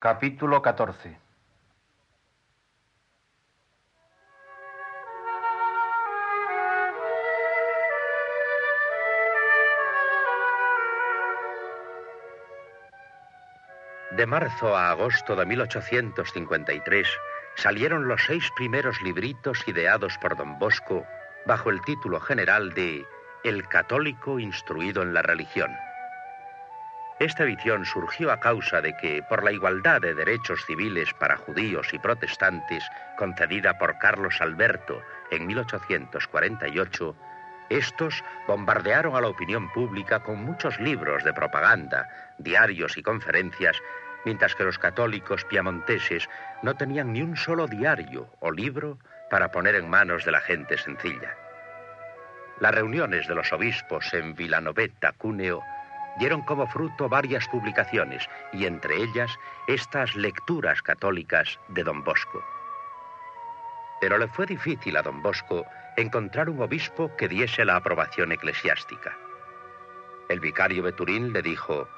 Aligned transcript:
Capítulo 0.00 0.62
14 0.62 1.18
De 14.12 14.24
marzo 14.24 14.76
a 14.76 14.90
agosto 14.90 15.34
de 15.34 15.44
1853 15.44 17.08
salieron 17.56 18.06
los 18.06 18.24
seis 18.24 18.48
primeros 18.54 19.02
libritos 19.02 19.66
ideados 19.66 20.16
por 20.18 20.36
don 20.36 20.60
Bosco 20.60 21.04
bajo 21.44 21.70
el 21.70 21.80
título 21.82 22.20
general 22.20 22.72
de 22.72 23.04
El 23.42 23.66
católico 23.66 24.38
instruido 24.38 25.02
en 25.02 25.12
la 25.12 25.22
religión. 25.22 25.72
Esta 27.18 27.42
edición 27.42 27.84
surgió 27.84 28.30
a 28.30 28.38
causa 28.38 28.80
de 28.80 28.96
que, 28.96 29.24
por 29.28 29.42
la 29.42 29.50
igualdad 29.50 30.00
de 30.00 30.14
derechos 30.14 30.64
civiles 30.66 31.12
para 31.14 31.36
judíos 31.36 31.92
y 31.92 31.98
protestantes 31.98 32.84
concedida 33.16 33.76
por 33.76 33.98
Carlos 33.98 34.40
Alberto 34.40 35.02
en 35.32 35.46
1848, 35.48 37.16
estos 37.70 38.22
bombardearon 38.46 39.16
a 39.16 39.20
la 39.20 39.28
opinión 39.28 39.68
pública 39.72 40.20
con 40.20 40.44
muchos 40.44 40.78
libros 40.78 41.24
de 41.24 41.32
propaganda, 41.32 42.08
diarios 42.38 42.96
y 42.96 43.02
conferencias 43.02 43.76
mientras 44.24 44.54
que 44.54 44.64
los 44.64 44.78
católicos 44.78 45.44
piamonteses 45.44 46.28
no 46.62 46.76
tenían 46.76 47.12
ni 47.12 47.22
un 47.22 47.36
solo 47.36 47.66
diario 47.66 48.30
o 48.40 48.50
libro 48.52 48.98
para 49.28 49.50
poner 49.50 49.74
en 49.74 49.90
manos 49.90 50.24
de 50.24 50.32
la 50.32 50.40
gente 50.40 50.78
sencilla. 50.78 51.36
Las 52.60 52.74
reuniones 52.74 53.26
de 53.28 53.34
los 53.34 53.52
obispos 53.52 54.12
en 54.14 54.34
Villanoveta, 54.34 55.12
Cúneo, 55.12 55.62
dieron 56.18 56.42
como 56.42 56.66
fruto 56.66 57.08
varias 57.08 57.46
publicaciones 57.48 58.28
y 58.52 58.66
entre 58.66 58.96
ellas 58.96 59.38
estas 59.66 60.14
lecturas 60.16 60.82
católicas 60.82 61.58
de 61.68 61.84
don 61.84 62.02
Bosco. 62.04 62.44
Pero 64.00 64.18
le 64.18 64.28
fue 64.28 64.46
difícil 64.46 64.96
a 64.96 65.02
don 65.02 65.22
Bosco 65.22 65.64
encontrar 65.96 66.48
un 66.48 66.60
obispo 66.60 67.14
que 67.16 67.28
diese 67.28 67.64
la 67.64 67.76
aprobación 67.76 68.32
eclesiástica. 68.32 69.16
El 70.28 70.40
vicario 70.40 70.82
de 70.82 70.92
Turín 70.92 71.32
le 71.32 71.42
dijo, 71.42 71.88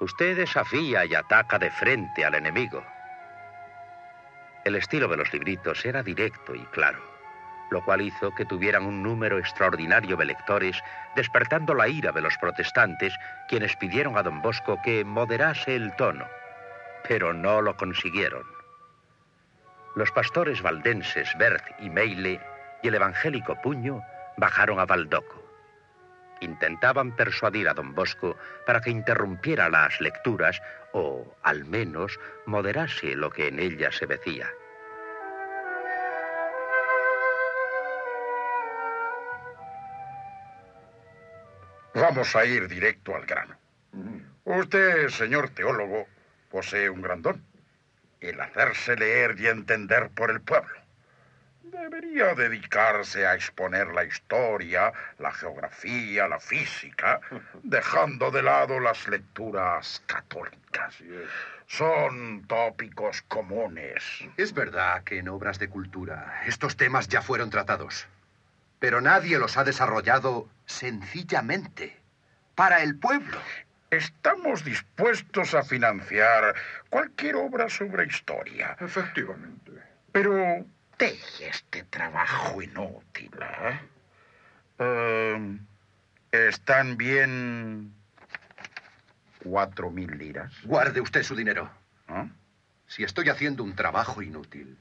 Usted 0.00 0.36
desafía 0.36 1.04
y 1.04 1.14
ataca 1.14 1.58
de 1.58 1.70
frente 1.70 2.24
al 2.24 2.36
enemigo. 2.36 2.84
El 4.64 4.76
estilo 4.76 5.08
de 5.08 5.16
los 5.16 5.32
libritos 5.32 5.84
era 5.84 6.02
directo 6.02 6.54
y 6.54 6.64
claro, 6.66 7.00
lo 7.70 7.84
cual 7.84 8.00
hizo 8.00 8.34
que 8.34 8.44
tuvieran 8.44 8.86
un 8.86 9.02
número 9.02 9.38
extraordinario 9.38 10.16
de 10.16 10.24
lectores, 10.24 10.82
despertando 11.16 11.74
la 11.74 11.88
ira 11.88 12.12
de 12.12 12.20
los 12.20 12.36
protestantes, 12.38 13.14
quienes 13.48 13.76
pidieron 13.76 14.16
a 14.16 14.22
don 14.22 14.42
Bosco 14.42 14.80
que 14.82 15.04
moderase 15.04 15.76
el 15.76 15.94
tono, 15.96 16.26
pero 17.06 17.32
no 17.32 17.60
lo 17.60 17.76
consiguieron. 17.76 18.44
Los 19.94 20.10
pastores 20.12 20.62
valdenses 20.62 21.36
Bert 21.38 21.64
y 21.80 21.90
Meile 21.90 22.40
y 22.82 22.88
el 22.88 22.94
evangélico 22.94 23.60
Puño 23.60 24.02
bajaron 24.36 24.78
a 24.78 24.86
Valdoco 24.86 25.48
intentaban 26.40 27.14
persuadir 27.16 27.68
a 27.68 27.74
don 27.74 27.94
Bosco 27.94 28.36
para 28.66 28.80
que 28.80 28.90
interrumpiera 28.90 29.68
las 29.68 30.00
lecturas 30.00 30.60
o, 30.92 31.34
al 31.42 31.64
menos, 31.64 32.18
moderase 32.46 33.14
lo 33.14 33.30
que 33.30 33.48
en 33.48 33.58
ellas 33.58 33.96
se 33.96 34.06
decía. 34.06 34.48
Vamos 42.00 42.36
a 42.36 42.44
ir 42.44 42.68
directo 42.68 43.16
al 43.16 43.26
grano. 43.26 43.56
Usted, 44.44 45.08
señor 45.08 45.50
teólogo, 45.50 46.06
posee 46.50 46.88
un 46.88 47.02
gran 47.02 47.22
don, 47.22 47.44
el 48.20 48.40
hacerse 48.40 48.94
leer 48.94 49.34
y 49.38 49.48
entender 49.48 50.08
por 50.10 50.30
el 50.30 50.40
pueblo. 50.40 50.78
Debería 51.62 52.34
dedicarse 52.34 53.26
a 53.26 53.34
exponer 53.34 53.88
la 53.88 54.04
historia, 54.04 54.92
la 55.18 55.32
geografía, 55.32 56.28
la 56.28 56.38
física, 56.38 57.20
dejando 57.62 58.30
de 58.30 58.42
lado 58.42 58.78
las 58.78 59.06
lecturas 59.08 60.02
católicas. 60.06 60.94
Son 61.66 62.46
tópicos 62.46 63.22
comunes. 63.22 64.04
Es 64.36 64.54
verdad 64.54 65.02
que 65.02 65.18
en 65.18 65.28
obras 65.28 65.58
de 65.58 65.68
cultura 65.68 66.42
estos 66.46 66.76
temas 66.76 67.08
ya 67.08 67.22
fueron 67.22 67.50
tratados, 67.50 68.06
pero 68.78 69.00
nadie 69.00 69.38
los 69.38 69.56
ha 69.56 69.64
desarrollado 69.64 70.48
sencillamente 70.66 71.96
para 72.54 72.82
el 72.82 72.98
pueblo. 72.98 73.38
Estamos 73.90 74.64
dispuestos 74.64 75.54
a 75.54 75.62
financiar 75.62 76.54
cualquier 76.90 77.36
obra 77.36 77.68
sobre 77.70 78.06
historia. 78.06 78.76
Efectivamente. 78.80 79.72
Pero 80.12 80.66
Deje 80.98 81.48
este 81.48 81.84
trabajo 81.84 82.60
inútil. 82.60 83.30
¿eh? 83.40 83.80
Em, 84.78 85.60
¿Están 86.32 86.96
bien 86.96 87.94
cuatro 89.44 89.90
mil 89.90 90.18
liras? 90.18 90.52
Guarde 90.64 91.00
usted 91.00 91.22
su 91.22 91.36
dinero. 91.36 91.70
¿Ah? 92.08 92.26
Si 92.88 93.04
estoy 93.04 93.28
haciendo 93.28 93.62
un 93.62 93.76
trabajo 93.76 94.22
inútil, 94.22 94.76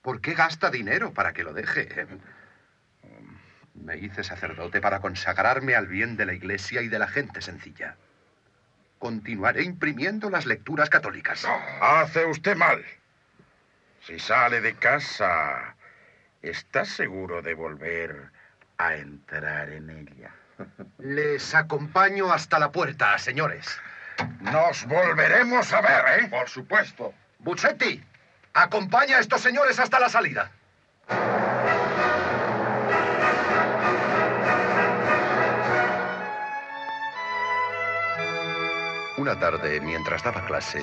¿por 0.00 0.22
qué 0.22 0.32
gasta 0.32 0.70
dinero 0.70 1.12
para 1.12 1.34
que 1.34 1.44
lo 1.44 1.52
deje? 1.52 2.06
Me 3.84 3.96
hice 3.96 4.22
sacerdote 4.22 4.80
para 4.80 5.00
consagrarme 5.00 5.74
al 5.74 5.86
bien 5.86 6.16
de 6.16 6.26
la 6.26 6.34
iglesia 6.34 6.82
y 6.82 6.88
de 6.88 6.98
la 6.98 7.08
gente 7.08 7.40
sencilla. 7.40 7.96
Continuaré 8.98 9.62
imprimiendo 9.62 10.28
las 10.28 10.46
lecturas 10.46 10.90
católicas. 10.90 11.46
hace 11.80 12.26
usted 12.26 12.56
mal. 12.56 12.84
Si 14.02 14.18
sale 14.18 14.60
de 14.60 14.74
casa, 14.74 15.74
¿está 16.42 16.84
seguro 16.84 17.42
de 17.42 17.54
volver 17.54 18.30
a 18.76 18.94
entrar 18.94 19.70
en 19.70 19.90
ella? 19.90 20.30
Les 20.98 21.54
acompaño 21.54 22.32
hasta 22.32 22.58
la 22.58 22.70
puerta, 22.70 23.16
señores. 23.18 23.80
Nos 24.40 24.86
volveremos 24.86 25.72
a 25.72 25.80
ver, 25.80 26.22
¿eh? 26.22 26.28
Por 26.28 26.48
supuesto. 26.48 27.14
Buchetti, 27.38 28.02
acompaña 28.52 29.16
a 29.16 29.20
estos 29.20 29.40
señores 29.40 29.78
hasta 29.78 29.98
la 29.98 30.10
salida. 30.10 30.50
Una 39.20 39.38
tarde, 39.38 39.82
mientras 39.82 40.24
daba 40.24 40.46
clase, 40.46 40.82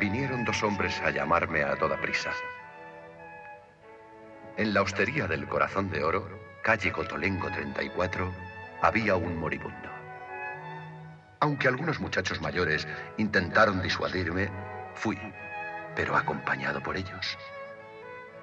vinieron 0.00 0.42
dos 0.42 0.62
hombres 0.62 0.98
a 1.02 1.10
llamarme 1.10 1.62
a 1.62 1.76
toda 1.76 2.00
prisa. 2.00 2.32
En 4.56 4.72
la 4.72 4.80
hostería 4.80 5.26
del 5.26 5.46
Corazón 5.46 5.90
de 5.90 6.02
Oro, 6.02 6.26
calle 6.62 6.90
Cotolengo 6.90 7.50
34, 7.50 8.32
había 8.80 9.16
un 9.16 9.36
moribundo. 9.36 9.90
Aunque 11.40 11.68
algunos 11.68 12.00
muchachos 12.00 12.40
mayores 12.40 12.88
intentaron 13.18 13.82
disuadirme, 13.82 14.48
fui, 14.94 15.18
pero 15.94 16.16
acompañado 16.16 16.82
por 16.82 16.96
ellos. 16.96 17.36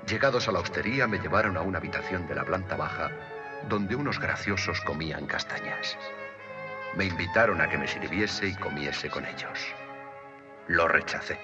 Llegados 0.06 0.48
a 0.48 0.52
la 0.52 0.60
hostería 0.60 1.08
me 1.08 1.18
llevaron 1.18 1.58
a 1.58 1.62
una 1.62 1.80
habitación 1.80 2.28
de 2.28 2.36
la 2.36 2.46
planta 2.46 2.76
baja 2.76 3.10
donde 3.68 3.96
unos 3.96 4.20
graciosos 4.20 4.82
comían 4.82 5.26
castañas. 5.26 5.98
Me 6.96 7.06
invitaron 7.06 7.62
a 7.62 7.70
que 7.70 7.78
me 7.78 7.88
sirviese 7.88 8.48
y 8.48 8.56
comiese 8.56 9.10
con 9.10 9.26
ellos. 9.26 9.60
Lo 10.68 10.88
rechacé. 10.88 11.40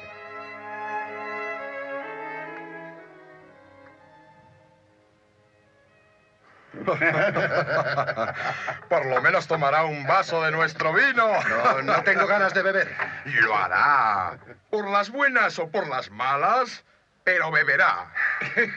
Por 8.90 9.06
lo 9.06 9.22
menos 9.22 9.48
tomará 9.48 9.86
un 9.86 10.06
vaso 10.06 10.44
de 10.44 10.52
nuestro 10.52 10.92
vino. 10.94 11.28
No, 11.50 11.82
no 11.82 12.04
tengo 12.04 12.28
ganas 12.28 12.54
de 12.54 12.62
beber. 12.62 12.94
Lo 13.26 13.56
hará. 13.56 14.38
Por 14.70 14.90
las 14.90 15.10
buenas 15.10 15.58
o 15.60 15.70
por 15.70 15.88
las 15.88 16.12
malas, 16.12 16.84
pero 17.26 17.52
beberá. 17.52 18.06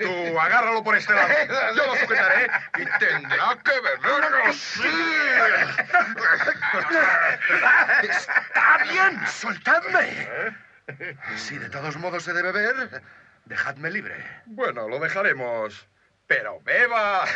Tú 0.00 0.40
agárralo 0.40 0.82
por 0.82 0.96
este 0.96 1.12
lado. 1.12 1.28
Yo 1.76 1.86
lo 1.86 1.94
sujetaré 1.96 2.50
y 2.78 2.84
tendrá 2.98 3.56
que 3.62 3.72
beberlo. 3.80 4.52
¡Sí! 4.52 4.88
Está 8.02 8.78
bien, 8.90 9.26
soltadme. 9.26 10.26
Si 11.36 11.58
de 11.58 11.68
todos 11.68 11.98
modos 11.98 12.26
he 12.26 12.32
de 12.32 12.42
beber, 12.42 13.02
dejadme 13.44 13.90
libre. 13.90 14.16
Bueno, 14.46 14.88
lo 14.88 14.98
dejaremos. 14.98 15.86
Pero 16.26 16.58
beba. 16.62 17.26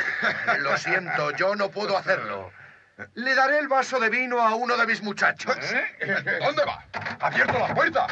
Lo 0.61 0.77
siento, 0.79 1.31
yo 1.33 1.55
no 1.55 1.71
puedo 1.71 1.97
hacerlo. 1.97 2.51
Le 3.15 3.35
daré 3.35 3.59
el 3.59 3.69
vaso 3.69 4.01
de 4.01 4.09
vino 4.09 4.41
a 4.41 4.55
uno 4.55 4.79
de 4.79 4.87
mis 4.87 5.03
muchachos. 5.03 5.57
¿Eh? 5.73 6.41
¿Dónde 6.43 6.65
va? 6.65 6.85
¡Abierto 7.21 7.59
la 7.59 7.75
puerta! 7.75 8.07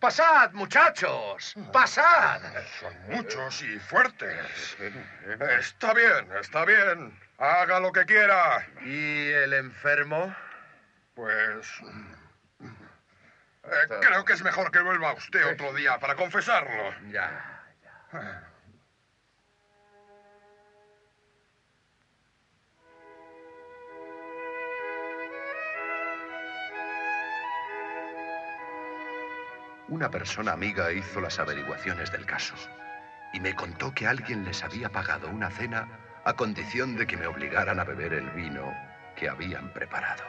Pasad, 0.00 0.52
muchachos. 0.52 1.54
Pasad. 1.72 2.40
Son 2.80 2.94
muchos 3.08 3.62
y 3.62 3.78
fuertes. 3.80 4.76
Está 5.58 5.92
bien, 5.92 6.30
está 6.40 6.64
bien. 6.64 7.18
Haga 7.38 7.80
lo 7.80 7.90
que 7.90 8.04
quiera. 8.06 8.66
¿Y 8.84 9.28
el 9.30 9.52
enfermo? 9.54 10.34
Pues... 11.14 11.68
Eh, 12.60 13.98
creo 14.00 14.24
que 14.24 14.32
es 14.32 14.42
mejor 14.42 14.70
que 14.70 14.80
vuelva 14.80 15.12
usted 15.12 15.44
otro 15.46 15.74
día 15.74 15.98
para 15.98 16.14
confesarlo. 16.14 16.94
Ya, 17.10 17.62
ya. 18.12 18.47
Una 29.88 30.10
persona 30.10 30.52
amiga 30.52 30.92
hizo 30.92 31.18
las 31.18 31.38
averiguaciones 31.38 32.12
del 32.12 32.26
caso 32.26 32.54
y 33.32 33.40
me 33.40 33.54
contó 33.54 33.94
que 33.94 34.06
alguien 34.06 34.44
les 34.44 34.62
había 34.62 34.90
pagado 34.90 35.28
una 35.28 35.50
cena 35.50 35.88
a 36.26 36.34
condición 36.34 36.94
de 36.96 37.06
que 37.06 37.16
me 37.16 37.26
obligaran 37.26 37.80
a 37.80 37.84
beber 37.84 38.12
el 38.12 38.28
vino 38.30 38.70
que 39.16 39.30
habían 39.30 39.72
preparado. 39.72 40.24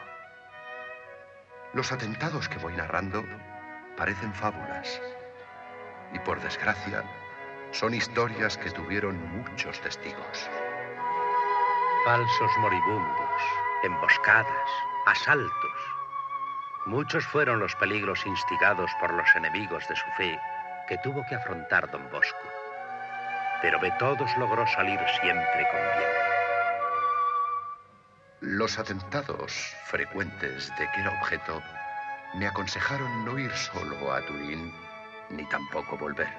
Los 1.74 1.92
atentados 1.92 2.48
que 2.48 2.58
voy 2.58 2.74
narrando 2.74 3.26
parecen 3.98 4.34
fábulas 4.34 5.02
y 6.14 6.20
por 6.20 6.40
desgracia 6.42 7.04
son 7.72 7.94
historias 7.94 8.58
que 8.58 8.72
tuvieron 8.72 9.22
muchos 9.38 9.82
testigos. 9.82 10.50
Falsos 12.06 12.52
moribundos, 12.60 13.42
emboscadas, 13.84 14.70
asaltos. 15.06 15.99
Muchos 16.86 17.26
fueron 17.26 17.60
los 17.60 17.76
peligros 17.76 18.26
instigados 18.26 18.90
por 19.00 19.14
los 19.14 19.28
enemigos 19.36 19.88
de 19.88 19.96
su 19.96 20.06
fe 20.18 20.40
que 20.88 20.98
tuvo 21.00 21.26
que 21.26 21.36
afrontar 21.36 21.90
don 21.92 22.10
Bosco. 22.10 22.38
Pero 23.62 23.80
de 23.80 23.92
todos 23.92 24.36
logró 24.38 24.66
salir 24.68 25.00
siempre 25.22 25.68
con 25.72 25.82
bien. 25.98 26.10
Los 28.42 28.80
atentados 28.80 29.76
frecuentes 29.86 30.70
de 30.78 30.90
que 30.92 31.02
era 31.02 31.12
objeto 31.20 31.62
me 32.34 32.48
aconsejaron 32.48 33.26
no 33.26 33.38
ir 33.38 33.52
solo 33.52 34.14
a 34.14 34.26
Turín 34.26 34.74
ni 35.30 35.44
tampoco 35.46 35.98
volver. 35.98 36.30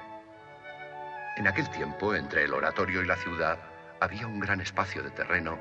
En 1.36 1.46
aquel 1.46 1.68
tiempo, 1.70 2.14
entre 2.14 2.44
el 2.44 2.54
oratorio 2.54 3.02
y 3.02 3.06
la 3.06 3.16
ciudad, 3.16 3.58
había 4.00 4.26
un 4.26 4.40
gran 4.40 4.60
espacio 4.60 5.02
de 5.02 5.10
terreno 5.10 5.58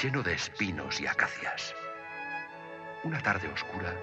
lleno 0.00 0.22
de 0.22 0.34
espinos 0.34 1.00
y 1.00 1.06
acacias. 1.06 1.74
Una 3.04 3.20
tarde 3.20 3.48
oscura, 3.48 3.94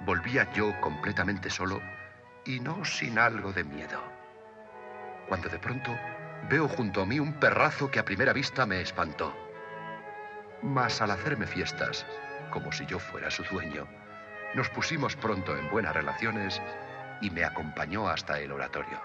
volvía 0.00 0.50
yo 0.52 0.78
completamente 0.80 1.50
solo 1.50 1.80
y 2.44 2.60
no 2.60 2.84
sin 2.84 3.18
algo 3.18 3.52
de 3.52 3.64
miedo. 3.64 4.02
Cuando 5.28 5.48
de 5.48 5.58
pronto 5.58 5.96
veo 6.48 6.68
junto 6.68 7.02
a 7.02 7.06
mí 7.06 7.20
un 7.20 7.34
perrazo 7.34 7.90
que 7.90 7.98
a 7.98 8.04
primera 8.04 8.32
vista 8.32 8.66
me 8.66 8.80
espantó. 8.80 9.34
Mas 10.62 11.00
al 11.00 11.10
hacerme 11.10 11.46
fiestas, 11.46 12.06
como 12.50 12.72
si 12.72 12.86
yo 12.86 12.98
fuera 12.98 13.30
su 13.30 13.44
dueño, 13.44 13.86
nos 14.54 14.68
pusimos 14.70 15.16
pronto 15.16 15.56
en 15.56 15.70
buenas 15.70 15.94
relaciones 15.94 16.60
y 17.20 17.30
me 17.30 17.44
acompañó 17.44 18.08
hasta 18.08 18.40
el 18.40 18.52
oratorio. 18.52 19.00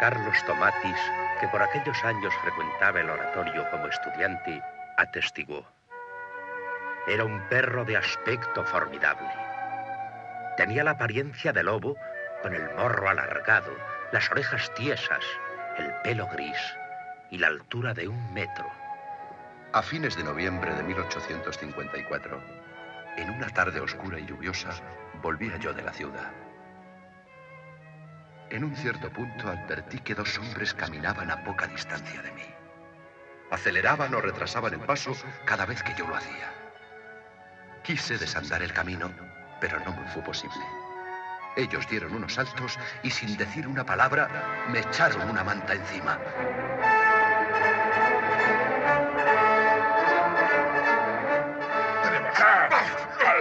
Carlos 0.00 0.36
Tomatis, 0.46 0.98
que 1.40 1.48
por 1.48 1.62
aquellos 1.62 2.02
años 2.04 2.34
frecuentaba 2.42 3.00
el 3.00 3.08
oratorio 3.10 3.64
como 3.70 3.86
estudiante, 3.86 4.60
atestiguó. 4.98 5.75
Era 7.06 7.24
un 7.24 7.40
perro 7.48 7.84
de 7.84 7.96
aspecto 7.96 8.64
formidable. 8.64 9.28
Tenía 10.56 10.82
la 10.82 10.92
apariencia 10.92 11.52
de 11.52 11.62
lobo, 11.62 11.96
con 12.42 12.52
el 12.52 12.74
morro 12.74 13.08
alargado, 13.08 13.72
las 14.10 14.28
orejas 14.30 14.72
tiesas, 14.74 15.24
el 15.78 15.92
pelo 16.02 16.26
gris 16.28 16.58
y 17.30 17.38
la 17.38 17.46
altura 17.46 17.94
de 17.94 18.08
un 18.08 18.34
metro. 18.34 18.68
A 19.72 19.82
fines 19.82 20.16
de 20.16 20.24
noviembre 20.24 20.74
de 20.74 20.82
1854, 20.82 22.42
en 23.18 23.30
una 23.30 23.48
tarde 23.50 23.80
oscura 23.80 24.18
y 24.18 24.26
lluviosa, 24.26 24.70
volvía 25.22 25.56
yo 25.58 25.72
de 25.72 25.82
la 25.82 25.92
ciudad. 25.92 26.32
En 28.50 28.64
un 28.64 28.74
cierto 28.74 29.10
punto 29.10 29.48
advertí 29.48 30.00
que 30.00 30.14
dos 30.14 30.38
hombres 30.38 30.74
caminaban 30.74 31.30
a 31.30 31.44
poca 31.44 31.66
distancia 31.66 32.22
de 32.22 32.32
mí. 32.32 32.46
Aceleraban 33.50 34.12
o 34.14 34.20
retrasaban 34.20 34.74
el 34.74 34.80
paso 34.80 35.12
cada 35.44 35.66
vez 35.66 35.82
que 35.82 35.94
yo 35.94 36.06
lo 36.06 36.16
hacía. 36.16 36.65
Quise 37.86 38.18
desandar 38.18 38.62
el 38.62 38.72
camino, 38.72 39.08
pero 39.60 39.78
no 39.78 39.94
me 39.94 40.08
fue 40.08 40.20
posible. 40.20 40.58
Ellos 41.54 41.88
dieron 41.88 42.16
unos 42.16 42.34
saltos 42.34 42.76
y 43.04 43.10
sin 43.10 43.36
decir 43.36 43.68
una 43.68 43.86
palabra 43.86 44.28
me 44.72 44.80
echaron 44.80 45.30
una 45.30 45.44
manta 45.44 45.74
encima. 45.74 46.18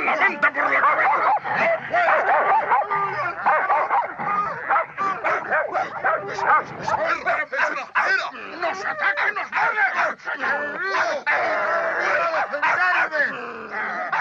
¡La 0.06 0.16
manta 0.16 0.54
por 0.54 0.72
la 0.72 0.80
cabeza! 0.80 1.36
¡Nos 8.62 8.86
ataca 8.86 9.30
y 9.30 9.34
nos 9.34 9.50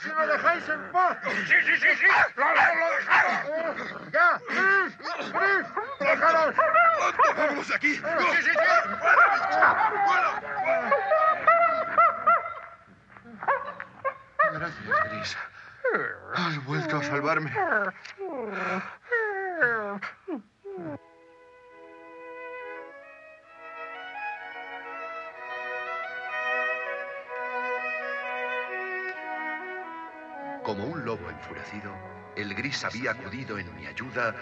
¡Si 0.00 0.08
me 0.12 0.26
dejáis 0.26 0.68
en 0.68 0.92
paz! 0.92 1.16
¡Sí, 1.46 1.54
sí, 1.66 1.76
sí, 1.76 1.88
sí! 2.00 2.06
¡Lo, 2.36 2.44
lo, 2.46 2.54
lo 2.54 2.86
dejamos! 2.96 4.12
¡Ya! 4.12 4.40
¡Gris! 4.48 4.92
¡Déjalos! 6.00 6.54
¡Vámonos 7.36 7.70
aquí! 7.74 7.94
¡Sí, 7.94 8.00
sí, 8.00 8.42
sí! 8.42 8.50
¡Fuera! 9.00 9.92
¡Fuera! 10.06 10.28
Gracias, 14.52 15.10
Gris. 15.10 15.36
Has 16.34 16.64
vuelto 16.64 16.96
a 16.96 17.02
salvarme. 17.02 17.52
Como 30.64 30.86
un 30.86 31.04
lobo 31.04 31.28
enfurecido, 31.28 31.94
el 32.36 32.54
gris 32.54 32.86
había 32.86 33.10
acudido 33.10 33.58
en 33.58 33.74
mi 33.76 33.86
ayuda 33.86 34.34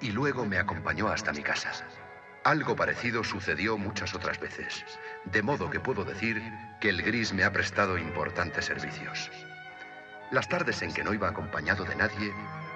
y 0.00 0.12
luego 0.12 0.46
me 0.46 0.58
acompañó 0.58 1.08
hasta 1.08 1.32
mi 1.32 1.42
casa. 1.42 1.72
Algo 2.44 2.76
parecido 2.76 3.24
sucedió 3.24 3.76
muchas 3.76 4.14
otras 4.14 4.38
veces, 4.38 4.84
de 5.24 5.42
modo 5.42 5.70
que 5.70 5.80
puedo 5.80 6.04
decir 6.04 6.40
que 6.80 6.90
el 6.90 7.02
gris 7.02 7.32
me 7.32 7.42
ha 7.42 7.52
prestado 7.52 7.98
importantes 7.98 8.66
servicios. 8.66 9.32
Las 10.30 10.48
tardes 10.48 10.80
en 10.82 10.94
que 10.94 11.02
no 11.02 11.12
iba 11.12 11.28
acompañado 11.28 11.84
de 11.84 11.96
nadie, 11.96 12.32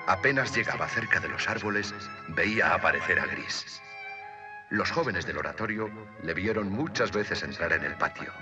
apenas 0.08 0.52
llegaba 0.56 0.88
cerca 0.88 1.20
de 1.20 1.28
los 1.28 1.48
árboles, 1.48 1.94
veía 2.28 2.74
aparecer 2.74 3.20
a 3.20 3.26
Gris. 3.26 3.80
Los 4.70 4.90
jóvenes 4.90 5.24
del 5.24 5.38
oratorio 5.38 5.88
le 6.24 6.34
vieron 6.34 6.68
muchas 6.68 7.12
veces 7.12 7.44
entrar 7.44 7.72
en 7.72 7.84
el 7.84 7.94
patio. 7.94 8.32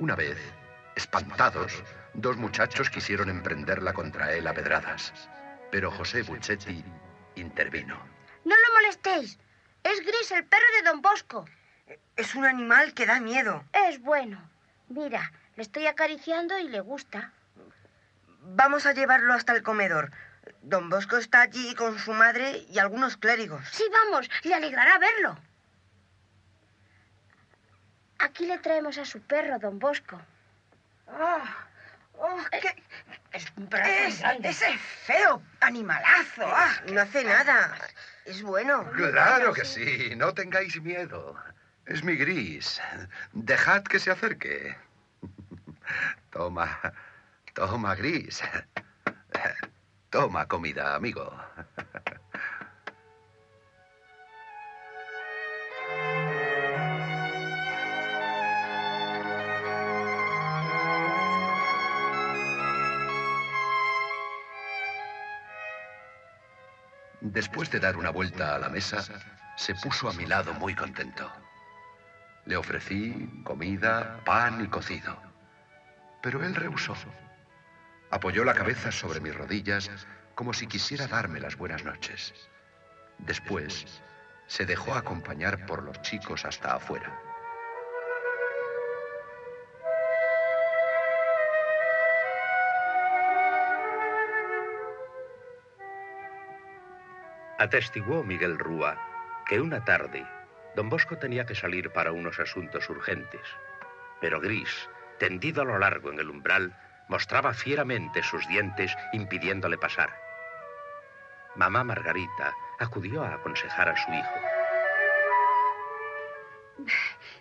Una 0.00 0.16
vez, 0.16 0.38
espantados, 1.00 1.82
dos 2.14 2.36
muchachos 2.36 2.90
quisieron 2.90 3.30
emprenderla 3.30 3.92
contra 3.92 4.32
él 4.34 4.46
a 4.46 4.54
pedradas, 4.54 5.12
pero 5.70 5.90
José 5.90 6.22
Buccetti 6.22 6.84
intervino. 7.36 7.96
No 8.44 8.54
lo 8.54 8.74
molestéis. 8.74 9.38
Es 9.82 10.00
Gris, 10.00 10.30
el 10.32 10.44
perro 10.44 10.66
de 10.76 10.90
Don 10.90 11.00
Bosco. 11.00 11.46
Es 12.16 12.34
un 12.34 12.44
animal 12.44 12.92
que 12.92 13.06
da 13.06 13.18
miedo. 13.18 13.64
Es 13.72 14.00
bueno. 14.00 14.38
Mira, 14.88 15.32
le 15.56 15.62
estoy 15.62 15.86
acariciando 15.86 16.58
y 16.58 16.68
le 16.68 16.80
gusta. 16.80 17.32
Vamos 18.42 18.84
a 18.84 18.92
llevarlo 18.92 19.32
hasta 19.32 19.54
el 19.54 19.62
comedor. 19.62 20.10
Don 20.62 20.90
Bosco 20.90 21.16
está 21.16 21.42
allí 21.42 21.74
con 21.74 21.98
su 21.98 22.12
madre 22.12 22.66
y 22.70 22.78
algunos 22.78 23.16
clérigos. 23.16 23.66
Sí, 23.70 23.84
vamos, 23.90 24.28
le 24.42 24.54
alegrará 24.54 24.98
verlo. 24.98 25.38
Aquí 28.18 28.46
le 28.46 28.58
traemos 28.58 28.98
a 28.98 29.06
su 29.06 29.20
perro, 29.20 29.58
Don 29.58 29.78
Bosco. 29.78 30.20
¡Ah! 31.12 31.66
¡Oh, 32.14 32.38
qué- 32.50 32.82
Es 33.32 33.52
ese 34.44 34.78
feo 34.78 35.42
animalazo! 35.60 36.42
¡Ah! 36.44 36.72
No 36.92 37.00
hace 37.00 37.24
nada. 37.24 37.76
Es 38.24 38.42
bueno. 38.42 38.90
Claro 38.92 39.52
que 39.52 39.64
sí, 39.64 40.14
no 40.16 40.34
tengáis 40.34 40.80
miedo. 40.82 41.36
Es 41.86 42.04
mi 42.04 42.16
gris. 42.16 42.80
Dejad 43.32 43.82
que 43.84 43.98
se 43.98 44.10
acerque. 44.10 44.76
Toma, 46.30 46.78
toma, 47.54 47.94
gris. 47.94 48.42
Toma 50.10 50.46
comida, 50.46 50.94
amigo. 50.94 51.32
Después 67.32 67.70
de 67.70 67.78
dar 67.78 67.96
una 67.96 68.10
vuelta 68.10 68.56
a 68.56 68.58
la 68.58 68.68
mesa, 68.68 69.04
se 69.56 69.76
puso 69.76 70.08
a 70.08 70.12
mi 70.14 70.26
lado 70.26 70.52
muy 70.54 70.74
contento. 70.74 71.30
Le 72.44 72.56
ofrecí 72.56 73.42
comida, 73.44 74.18
pan 74.24 74.64
y 74.64 74.66
cocido. 74.66 75.16
Pero 76.22 76.42
él 76.42 76.56
rehusó. 76.56 76.96
Apoyó 78.10 78.42
la 78.42 78.54
cabeza 78.54 78.90
sobre 78.90 79.20
mis 79.20 79.32
rodillas 79.32 79.88
como 80.34 80.52
si 80.52 80.66
quisiera 80.66 81.06
darme 81.06 81.38
las 81.38 81.56
buenas 81.56 81.84
noches. 81.84 82.34
Después, 83.18 84.02
se 84.48 84.66
dejó 84.66 84.94
acompañar 84.94 85.66
por 85.66 85.84
los 85.84 86.02
chicos 86.02 86.44
hasta 86.44 86.74
afuera. 86.74 87.16
Atestiguó 97.60 98.24
Miguel 98.24 98.58
Rúa 98.58 98.96
que 99.46 99.60
una 99.60 99.84
tarde 99.84 100.26
don 100.76 100.88
Bosco 100.88 101.18
tenía 101.18 101.44
que 101.44 101.54
salir 101.54 101.90
para 101.90 102.10
unos 102.10 102.40
asuntos 102.40 102.88
urgentes, 102.88 103.42
pero 104.18 104.40
Gris, 104.40 104.88
tendido 105.18 105.60
a 105.60 105.66
lo 105.66 105.78
largo 105.78 106.10
en 106.10 106.20
el 106.20 106.30
umbral, 106.30 106.74
mostraba 107.10 107.52
fieramente 107.52 108.22
sus 108.22 108.48
dientes 108.48 108.96
impidiéndole 109.12 109.76
pasar. 109.76 110.10
Mamá 111.54 111.84
Margarita 111.84 112.54
acudió 112.78 113.22
a 113.24 113.34
aconsejar 113.34 113.90
a 113.90 113.96
su 113.96 114.10
hijo. 114.10 114.34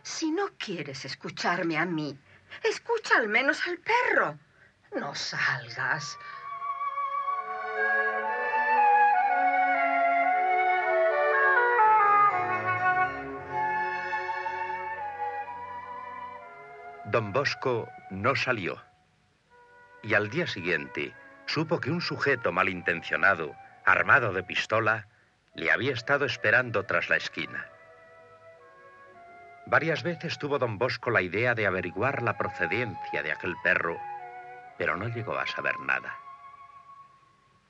Si 0.01 0.31
no 0.31 0.49
quieres 0.57 1.05
escucharme 1.05 1.77
a 1.77 1.85
mí, 1.85 2.19
escucha 2.65 3.15
al 3.15 3.29
menos 3.29 3.65
al 3.65 3.77
perro. 3.77 4.37
No 4.93 5.15
salgas. 5.15 6.19
Don 17.11 17.33
Bosco 17.33 17.89
no 18.11 18.35
salió. 18.35 18.79
Y 20.03 20.13
al 20.13 20.29
día 20.29 20.45
siguiente 20.45 21.11
supo 21.47 21.79
que 21.79 21.89
un 21.89 22.01
sujeto 22.01 22.51
malintencionado, 22.51 23.55
armado 23.83 24.31
de 24.31 24.43
pistola, 24.43 25.07
le 25.55 25.71
había 25.71 25.91
estado 25.91 26.25
esperando 26.25 26.85
tras 26.85 27.09
la 27.09 27.15
esquina. 27.17 27.65
Varias 29.65 30.03
veces 30.03 30.37
tuvo 30.37 30.59
don 30.59 30.77
Bosco 30.77 31.09
la 31.09 31.23
idea 31.23 31.55
de 31.55 31.65
averiguar 31.65 32.21
la 32.21 32.37
procedencia 32.37 33.23
de 33.23 33.31
aquel 33.31 33.55
perro, 33.63 33.97
pero 34.77 34.95
no 34.95 35.07
llegó 35.07 35.35
a 35.35 35.47
saber 35.47 35.79
nada. 35.79 36.15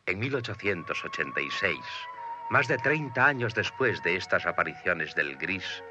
En 0.05 0.19
1886, 0.19 1.79
más 2.49 2.67
de 2.67 2.77
30 2.77 3.25
años 3.25 3.55
después 3.55 4.03
de 4.03 4.17
estas 4.17 4.45
apariciones 4.45 5.15
del 5.15 5.37
gris, 5.37 5.81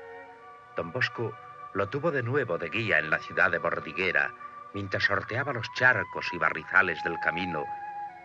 don 0.77 0.93
Bosco 0.93 1.33
lo 1.79 1.89
tuvo 1.89 2.11
de 2.11 2.25
nuevo 2.25 2.59
de 2.59 2.71
guía 2.71 2.99
en 2.99 3.09
la 3.09 3.21
ciudad 3.21 3.53
de 3.53 3.59
Bordiguera, 3.59 4.35
mientras 4.75 5.05
sorteaba 5.05 5.53
los 5.53 5.73
charcos 5.75 6.27
y 6.33 6.37
barrizales 6.37 7.01
del 7.05 7.17
camino, 7.21 7.65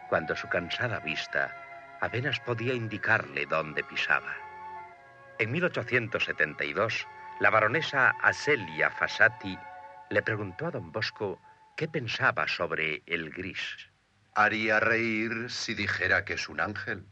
cuando 0.10 0.36
su 0.36 0.50
cansada 0.50 1.00
vista 1.02 1.56
apenas 2.02 2.40
podía 2.40 2.74
indicarle 2.74 3.46
dónde 3.46 3.84
pisaba. 3.84 4.34
En 5.38 5.52
1872, 5.52 7.08
la 7.40 7.52
baronesa 7.52 8.16
Aselia 8.24 8.90
Fasati 8.90 9.56
le 10.10 10.24
preguntó 10.24 10.66
a 10.66 10.72
don 10.72 10.92
Bosco 10.92 11.40
qué 11.78 11.88
pensaba 11.88 12.48
sobre 12.48 13.04
el 13.06 13.30
gris. 13.30 13.88
Haría 14.34 14.80
reír 14.80 15.52
si 15.52 15.76
dijera 15.76 16.26
que 16.26 16.34
es 16.34 16.50
un 16.50 16.60
ángel. 16.60 17.06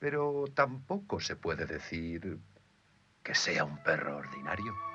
Pero 0.00 0.44
tampoco 0.54 1.18
se 1.18 1.34
puede 1.34 1.64
decir 1.64 2.40
que 3.22 3.34
sea 3.34 3.64
un 3.64 3.82
perro 3.82 4.18
ordinario. 4.18 4.93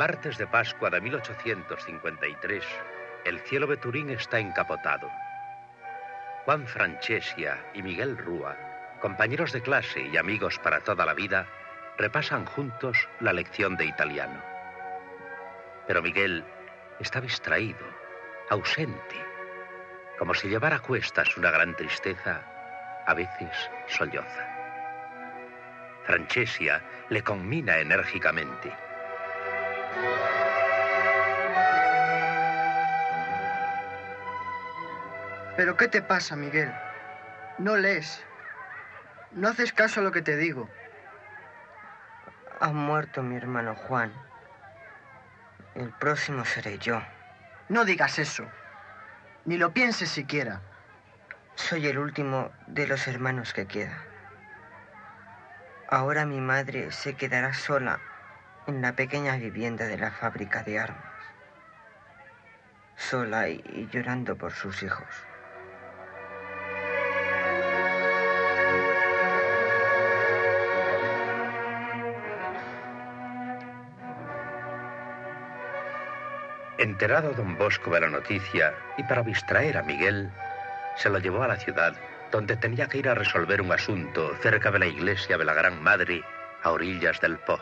Martes 0.00 0.38
de 0.38 0.46
Pascua 0.46 0.88
de 0.88 0.98
1853, 0.98 2.64
el 3.26 3.38
cielo 3.40 3.66
de 3.66 3.76
Turín 3.76 4.08
está 4.08 4.38
encapotado. 4.38 5.10
Juan 6.46 6.66
Franchesia 6.66 7.62
y 7.74 7.82
Miguel 7.82 8.16
Rúa, 8.16 8.56
compañeros 9.02 9.52
de 9.52 9.60
clase 9.60 10.00
y 10.00 10.16
amigos 10.16 10.58
para 10.60 10.80
toda 10.80 11.04
la 11.04 11.12
vida, 11.12 11.46
repasan 11.98 12.46
juntos 12.46 13.10
la 13.20 13.34
lección 13.34 13.76
de 13.76 13.84
italiano. 13.84 14.42
Pero 15.86 16.00
Miguel 16.00 16.46
está 16.98 17.20
distraído, 17.20 17.84
ausente, 18.48 19.22
como 20.18 20.32
si 20.32 20.48
llevara 20.48 20.76
a 20.76 20.80
cuestas 20.80 21.36
una 21.36 21.50
gran 21.50 21.76
tristeza, 21.76 22.40
a 23.06 23.12
veces 23.12 23.70
solloza. 23.86 24.48
Franchesia 26.06 26.82
le 27.10 27.22
conmina 27.22 27.76
enérgicamente. 27.76 28.72
¿Pero 35.60 35.76
qué 35.76 35.88
te 35.88 36.00
pasa, 36.00 36.36
Miguel? 36.36 36.72
No 37.58 37.76
lees. 37.76 38.24
No 39.32 39.48
haces 39.48 39.74
caso 39.74 40.00
a 40.00 40.02
lo 40.02 40.10
que 40.10 40.22
te 40.22 40.38
digo. 40.38 40.70
Ha 42.60 42.72
muerto 42.72 43.22
mi 43.22 43.36
hermano 43.36 43.74
Juan. 43.74 44.10
El 45.74 45.90
próximo 45.90 46.46
seré 46.46 46.78
yo. 46.78 47.02
No 47.68 47.84
digas 47.84 48.18
eso. 48.18 48.46
Ni 49.44 49.58
lo 49.58 49.72
pienses 49.72 50.08
siquiera. 50.08 50.62
Soy 51.56 51.86
el 51.86 51.98
último 51.98 52.50
de 52.66 52.86
los 52.86 53.06
hermanos 53.06 53.52
que 53.52 53.66
queda. 53.66 54.02
Ahora 55.88 56.24
mi 56.24 56.40
madre 56.40 56.90
se 56.90 57.16
quedará 57.16 57.52
sola 57.52 58.00
en 58.70 58.82
la 58.82 58.94
pequeña 58.94 59.36
vivienda 59.36 59.86
de 59.86 59.98
la 59.98 60.12
fábrica 60.12 60.62
de 60.62 60.78
armas. 60.78 61.12
Sola 62.94 63.48
y, 63.48 63.88
llorando 63.90 64.36
por 64.36 64.52
sus 64.52 64.84
hijos. 64.84 65.08
Enterado 76.78 77.32
don 77.32 77.58
Bosco 77.58 77.90
de 77.90 78.00
la 78.00 78.08
noticia 78.08 78.72
y 78.96 79.02
para 79.02 79.22
distraer 79.22 79.78
a 79.78 79.82
Miguel, 79.82 80.30
se 80.96 81.10
lo 81.10 81.18
llevó 81.18 81.42
a 81.42 81.48
la 81.48 81.56
ciudad, 81.56 81.96
donde 82.30 82.56
tenía 82.56 82.86
que 82.86 82.98
ir 82.98 83.08
a 83.08 83.14
resolver 83.14 83.60
un 83.60 83.72
asunto 83.72 84.34
cerca 84.36 84.70
de 84.70 84.78
la 84.78 84.86
iglesia 84.86 85.36
de 85.36 85.44
la 85.44 85.54
Gran 85.54 85.82
Madre, 85.82 86.22
a 86.62 86.70
orillas 86.70 87.20
del 87.20 87.36
Po. 87.38 87.58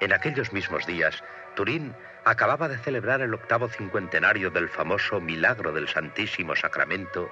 En 0.00 0.12
aquellos 0.14 0.52
mismos 0.52 0.86
días, 0.86 1.22
Turín 1.54 1.94
acababa 2.24 2.68
de 2.68 2.78
celebrar 2.78 3.20
el 3.20 3.34
octavo 3.34 3.68
cincuentenario 3.68 4.50
del 4.50 4.68
famoso 4.68 5.20
Milagro 5.20 5.72
del 5.72 5.88
Santísimo 5.88 6.56
Sacramento 6.56 7.30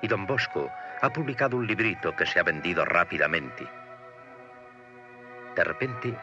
y 0.00 0.08
don 0.08 0.26
Bosco 0.26 0.70
ha 1.00 1.12
publicado 1.12 1.56
un 1.56 1.66
librito 1.66 2.16
que 2.16 2.26
se 2.26 2.40
ha 2.40 2.42
vendido 2.42 2.84
rápidamente. 2.84 3.66
De 5.54 5.64
repente, 5.64 6.14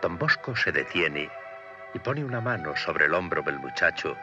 don 0.00 0.18
Bosco 0.18 0.56
se 0.56 0.72
detiene 0.72 1.30
y 1.92 1.98
pone 1.98 2.24
una 2.24 2.40
mano 2.40 2.74
sobre 2.76 3.06
el 3.06 3.14
hombro 3.14 3.42
del 3.42 3.58
muchacho 3.58 4.16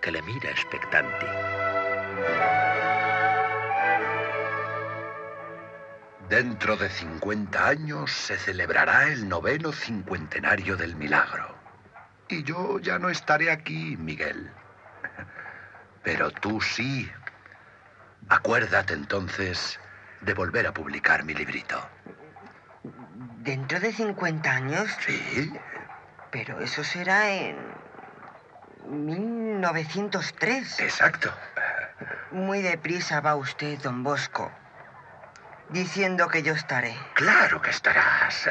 que 0.00 0.10
le 0.10 0.20
mira 0.22 0.50
expectante. 0.50 1.26
Dentro 6.28 6.76
de 6.76 6.88
50 6.88 7.66
años 7.66 8.10
se 8.10 8.38
celebrará 8.38 9.08
el 9.08 9.28
noveno 9.28 9.72
cincuentenario 9.72 10.76
del 10.76 10.96
milagro. 10.96 11.54
Y 12.28 12.42
yo 12.42 12.78
ya 12.78 12.98
no 12.98 13.10
estaré 13.10 13.50
aquí, 13.50 13.96
Miguel. 13.98 14.50
Pero 16.02 16.30
tú 16.30 16.60
sí. 16.60 17.10
Acuérdate 18.28 18.94
entonces 18.94 19.78
de 20.22 20.32
volver 20.32 20.66
a 20.66 20.72
publicar 20.72 21.24
mi 21.24 21.34
librito. 21.34 21.78
¿Dentro 23.42 23.78
de 23.78 23.92
50 23.92 24.50
años? 24.50 24.90
Sí. 25.06 25.52
Pero 26.30 26.60
eso 26.60 26.82
será 26.82 27.30
en 27.30 27.56
1903. 28.88 30.80
Exacto. 30.80 31.30
Muy 32.32 32.62
deprisa 32.62 33.20
va 33.20 33.36
usted, 33.36 33.78
don 33.80 34.02
Bosco, 34.02 34.50
diciendo 35.70 36.28
que 36.28 36.42
yo 36.42 36.54
estaré. 36.54 36.94
Claro 37.14 37.60
que 37.60 37.70
estarás. 37.70 38.48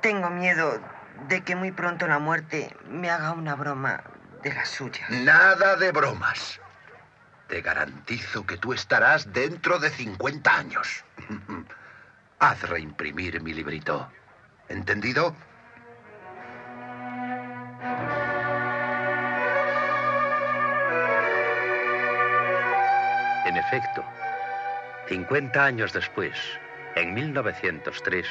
Tengo 0.00 0.30
miedo 0.30 0.80
de 1.28 1.42
que 1.42 1.56
muy 1.56 1.72
pronto 1.72 2.06
la 2.06 2.18
muerte 2.18 2.74
me 2.88 3.10
haga 3.10 3.32
una 3.32 3.54
broma 3.54 4.02
de 4.42 4.52
las 4.52 4.68
suyas. 4.68 5.08
Nada 5.10 5.76
de 5.76 5.92
bromas. 5.92 6.60
Te 7.48 7.60
garantizo 7.62 8.46
que 8.46 8.56
tú 8.56 8.72
estarás 8.72 9.32
dentro 9.32 9.78
de 9.78 9.90
50 9.90 10.54
años. 10.54 11.04
Haz 12.38 12.62
reimprimir 12.68 13.40
mi 13.40 13.54
librito. 13.54 14.10
¿Entendido? 14.68 15.34
En 23.46 23.56
efecto, 23.58 24.04
50 25.08 25.62
años 25.62 25.92
después, 25.92 26.34
en 26.94 27.12
1903, 27.12 28.26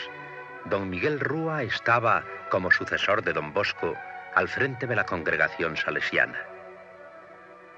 don 0.65 0.89
Miguel 0.89 1.19
Rúa 1.19 1.61
estaba, 1.61 2.23
como 2.49 2.71
sucesor 2.71 3.23
de 3.23 3.33
don 3.33 3.53
Bosco, 3.53 3.95
al 4.33 4.47
frente 4.47 4.87
de 4.87 4.95
la 4.95 5.05
congregación 5.05 5.77
salesiana. 5.77 6.39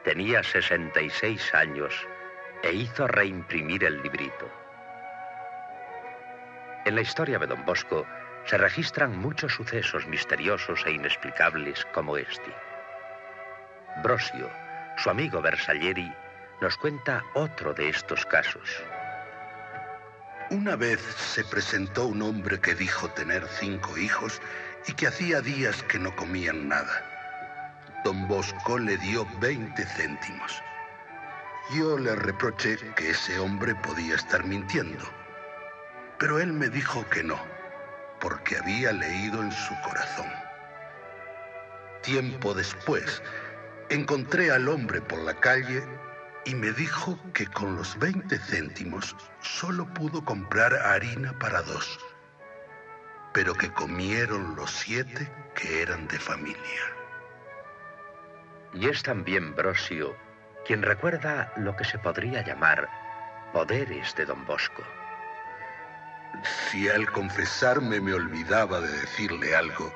Tenía 0.06 0.44
66 0.44 1.54
años 1.54 1.94
e 2.64 2.72
hizo 2.72 3.06
reimprimir 3.08 3.84
el 3.84 4.02
librito. 4.02 4.50
En 6.86 6.96
la 6.96 7.02
historia 7.02 7.38
de 7.38 7.48
don 7.48 7.66
Bosco 7.66 8.06
se 8.46 8.58
registran 8.58 9.18
muchos 9.18 9.54
sucesos 9.54 10.08
misteriosos 10.08 10.86
e 10.86 10.92
inexplicables 10.92 11.84
como 11.94 12.16
este. 12.16 12.54
Brosio, 14.04 14.50
su 14.96 15.10
amigo 15.10 15.42
Bersaglieri, 15.42 16.14
nos 16.62 16.78
cuenta 16.78 17.24
otro 17.34 17.74
de 17.74 17.90
estos 17.90 18.26
casos. 18.26 18.84
Una 20.52 20.76
vez 20.76 21.02
se 21.02 21.44
presentó 21.44 22.06
un 22.06 22.22
hombre 22.22 22.60
que 22.60 22.76
dijo 22.76 23.10
tener 23.10 23.48
cinco 23.48 23.98
hijos 23.98 24.42
y 24.88 24.94
que 24.94 25.08
hacía 25.08 25.42
días 25.42 25.82
que 25.84 26.00
no 26.00 26.16
comían 26.16 26.68
nada. 26.70 27.04
Don 28.04 28.28
Bosco 28.28 28.78
le 28.78 28.98
dio 28.98 29.28
20 29.40 29.84
céntimos. 29.84 30.62
Yo 31.74 31.98
le 31.98 32.16
reproché 32.16 32.78
que 32.96 33.10
ese 33.10 33.40
hombre 33.40 33.74
podía 33.76 34.16
estar 34.16 34.46
mintiendo, 34.46 35.04
pero 36.20 36.40
él 36.40 36.54
me 36.54 36.70
dijo 36.70 37.04
que 37.10 37.24
no, 37.24 37.40
porque 38.20 38.58
había 38.58 38.92
leído 38.92 39.42
en 39.42 39.52
su 39.52 39.74
corazón. 39.82 40.30
Tiempo 42.04 42.54
después, 42.54 43.24
encontré 43.90 44.52
al 44.52 44.70
hombre 44.70 45.02
por 45.02 45.18
la 45.24 45.34
calle 45.40 45.84
y 46.46 46.54
me 46.54 46.72
dijo 46.72 47.18
que 47.34 47.48
con 47.48 47.76
los 47.76 47.98
20 47.98 48.38
céntimos 48.38 49.16
solo 49.42 49.92
pudo 49.94 50.24
comprar 50.24 50.74
harina 50.74 51.38
para 51.40 51.64
dos, 51.64 52.00
pero 53.34 53.54
que 53.56 53.72
comieron 53.72 54.56
los 54.56 54.70
siete 54.70 55.32
que 55.56 55.82
eran 55.82 56.08
de 56.08 56.20
familia. 56.20 56.82
Y 58.74 58.88
es 58.88 59.02
también 59.02 59.56
Brosio 59.56 60.16
quien 60.66 60.84
recuerda 60.84 61.52
lo 61.58 61.76
que 61.76 61.84
se 61.84 61.98
podría 61.98 62.44
llamar 62.44 62.90
poderes 63.52 64.14
de 64.16 64.26
don 64.26 64.46
Bosco. 64.46 64.84
Si 66.44 66.90
al 66.90 67.10
confesarme 67.12 68.00
me 68.02 68.14
olvidaba 68.14 68.82
de 68.82 68.92
decirle 68.92 69.56
algo, 69.56 69.92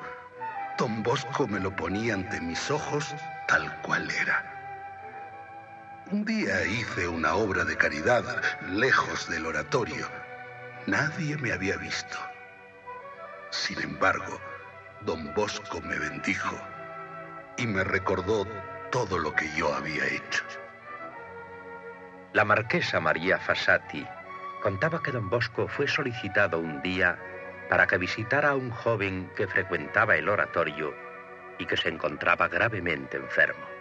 don 0.78 1.02
Bosco 1.02 1.46
me 1.46 1.60
lo 1.60 1.74
ponía 1.76 2.14
ante 2.14 2.40
mis 2.40 2.70
ojos 2.70 3.14
tal 3.46 3.82
cual 3.82 4.10
era. 4.10 4.59
Un 6.12 6.24
día 6.24 6.66
hice 6.66 7.06
una 7.06 7.36
obra 7.36 7.64
de 7.64 7.76
caridad 7.76 8.24
lejos 8.68 9.28
del 9.28 9.46
oratorio. 9.46 10.08
Nadie 10.86 11.36
me 11.36 11.52
había 11.52 11.76
visto. 11.76 12.18
Sin 13.50 13.80
embargo, 13.80 14.40
don 15.02 15.32
Bosco 15.34 15.80
me 15.82 15.96
bendijo 16.00 16.56
y 17.56 17.64
me 17.68 17.84
recordó 17.84 18.44
todo 18.90 19.18
lo 19.18 19.32
que 19.36 19.48
yo 19.56 19.72
había 19.72 20.04
hecho. 20.04 20.42
La 22.32 22.44
marquesa 22.44 22.98
María 22.98 23.38
Fasati 23.38 24.04
contaba 24.64 25.00
que 25.04 25.12
don 25.12 25.30
Bosco 25.30 25.68
fue 25.68 25.86
solicitado 25.86 26.58
un 26.58 26.82
día 26.82 27.20
para 27.68 27.86
que 27.86 27.98
visitara 27.98 28.50
a 28.50 28.56
un 28.56 28.70
joven 28.70 29.30
que 29.36 29.46
frecuentaba 29.46 30.16
el 30.16 30.28
oratorio 30.28 30.92
y 31.60 31.66
que 31.66 31.76
se 31.76 31.88
encontraba 31.88 32.48
gravemente 32.48 33.16
enfermo. 33.16 33.79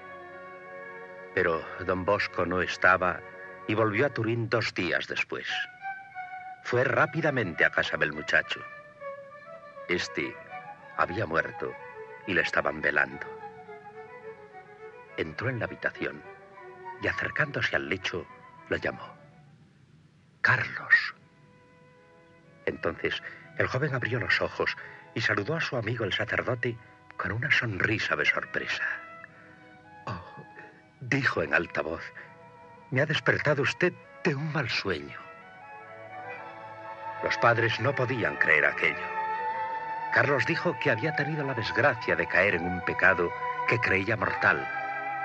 Pero 1.33 1.63
don 1.85 2.05
Bosco 2.05 2.45
no 2.45 2.61
estaba 2.61 3.19
y 3.67 3.75
volvió 3.75 4.05
a 4.05 4.09
Turín 4.09 4.49
dos 4.49 4.73
días 4.73 5.07
después. 5.07 5.47
Fue 6.63 6.83
rápidamente 6.83 7.65
a 7.65 7.69
casa 7.69 7.97
del 7.97 8.13
muchacho. 8.13 8.61
Este 9.87 10.35
había 10.97 11.25
muerto 11.25 11.73
y 12.27 12.33
le 12.33 12.41
estaban 12.41 12.81
velando. 12.81 13.25
Entró 15.17 15.49
en 15.49 15.59
la 15.59 15.65
habitación 15.65 16.21
y 17.01 17.07
acercándose 17.07 17.75
al 17.75 17.89
lecho 17.89 18.25
lo 18.69 18.77
llamó. 18.77 19.17
Carlos. 20.41 21.15
Entonces 22.65 23.21
el 23.57 23.67
joven 23.67 23.93
abrió 23.93 24.19
los 24.19 24.41
ojos 24.41 24.75
y 25.13 25.21
saludó 25.21 25.55
a 25.55 25.61
su 25.61 25.75
amigo 25.75 26.05
el 26.05 26.13
sacerdote 26.13 26.77
con 27.17 27.31
una 27.31 27.51
sonrisa 27.51 28.15
de 28.15 28.25
sorpresa. 28.25 28.98
Dijo 31.01 31.41
en 31.41 31.53
alta 31.53 31.81
voz, 31.81 32.03
me 32.91 33.01
ha 33.01 33.05
despertado 33.05 33.61
usted 33.61 33.93
de 34.23 34.35
un 34.35 34.51
mal 34.51 34.69
sueño. 34.69 35.17
Los 37.23 37.37
padres 37.37 37.79
no 37.79 37.95
podían 37.95 38.35
creer 38.35 38.65
aquello. 38.65 39.07
Carlos 40.13 40.45
dijo 40.45 40.77
que 40.81 40.91
había 40.91 41.15
tenido 41.15 41.45
la 41.45 41.53
desgracia 41.53 42.15
de 42.15 42.27
caer 42.27 42.55
en 42.55 42.65
un 42.65 42.81
pecado 42.81 43.31
que 43.67 43.79
creía 43.79 44.17
mortal, 44.17 44.67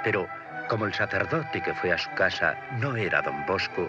pero 0.04 0.28
como 0.68 0.86
el 0.86 0.94
sacerdote 0.94 1.60
que 1.60 1.74
fue 1.74 1.92
a 1.92 1.98
su 1.98 2.10
casa 2.10 2.56
no 2.78 2.94
era 2.94 3.22
don 3.22 3.44
Bosco, 3.46 3.88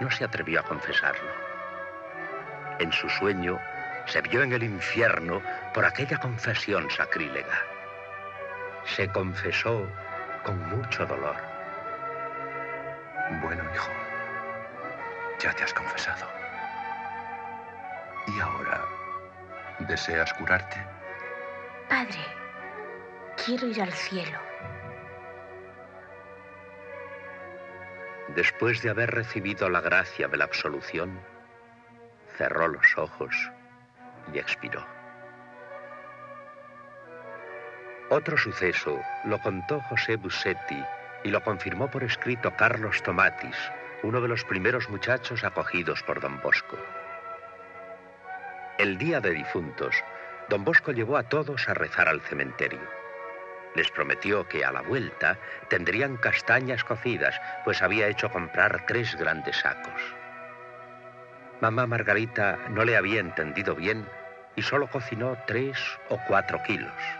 no 0.00 0.10
se 0.10 0.24
atrevió 0.24 0.60
a 0.60 0.64
confesarlo. 0.64 1.30
En 2.78 2.92
su 2.92 3.08
sueño 3.08 3.58
se 4.06 4.20
vio 4.20 4.42
en 4.42 4.52
el 4.52 4.62
infierno 4.62 5.42
por 5.74 5.84
aquella 5.84 6.18
confesión 6.18 6.88
sacrílega. 6.90 7.62
Se 8.84 9.08
confesó 9.08 9.88
con 10.48 10.78
mucho 10.78 11.04
dolor. 11.04 11.36
Bueno, 13.42 13.62
hijo, 13.74 13.90
ya 15.38 15.52
te 15.52 15.62
has 15.62 15.74
confesado. 15.74 16.26
¿Y 18.28 18.40
ahora 18.40 18.82
deseas 19.80 20.32
curarte? 20.32 20.82
Padre, 21.90 22.24
quiero 23.44 23.66
ir 23.66 23.82
al 23.82 23.92
cielo. 23.92 24.38
Después 28.28 28.80
de 28.80 28.88
haber 28.88 29.10
recibido 29.10 29.68
la 29.68 29.82
gracia 29.82 30.28
de 30.28 30.38
la 30.38 30.44
absolución, 30.44 31.20
cerró 32.38 32.68
los 32.68 32.96
ojos 32.96 33.34
y 34.32 34.38
expiró. 34.38 34.97
Otro 38.10 38.38
suceso 38.38 39.02
lo 39.24 39.38
contó 39.38 39.80
José 39.82 40.16
Bussetti 40.16 40.82
y 41.24 41.28
lo 41.28 41.42
confirmó 41.42 41.90
por 41.90 42.02
escrito 42.02 42.56
Carlos 42.56 43.02
Tomatis, 43.02 43.56
uno 44.02 44.22
de 44.22 44.28
los 44.28 44.44
primeros 44.44 44.88
muchachos 44.88 45.44
acogidos 45.44 46.02
por 46.04 46.20
don 46.20 46.40
Bosco. 46.40 46.78
El 48.78 48.96
día 48.96 49.20
de 49.20 49.32
difuntos, 49.32 49.94
don 50.48 50.64
Bosco 50.64 50.92
llevó 50.92 51.18
a 51.18 51.24
todos 51.24 51.68
a 51.68 51.74
rezar 51.74 52.08
al 52.08 52.22
cementerio. 52.22 52.80
Les 53.74 53.90
prometió 53.90 54.48
que 54.48 54.64
a 54.64 54.72
la 54.72 54.80
vuelta 54.80 55.36
tendrían 55.68 56.16
castañas 56.16 56.84
cocidas, 56.84 57.38
pues 57.64 57.82
había 57.82 58.08
hecho 58.08 58.30
comprar 58.30 58.86
tres 58.86 59.16
grandes 59.16 59.56
sacos. 59.56 60.00
Mamá 61.60 61.86
Margarita 61.86 62.58
no 62.70 62.84
le 62.84 62.96
había 62.96 63.20
entendido 63.20 63.74
bien 63.74 64.08
y 64.56 64.62
solo 64.62 64.88
cocinó 64.88 65.36
tres 65.46 65.76
o 66.08 66.18
cuatro 66.26 66.62
kilos. 66.62 67.17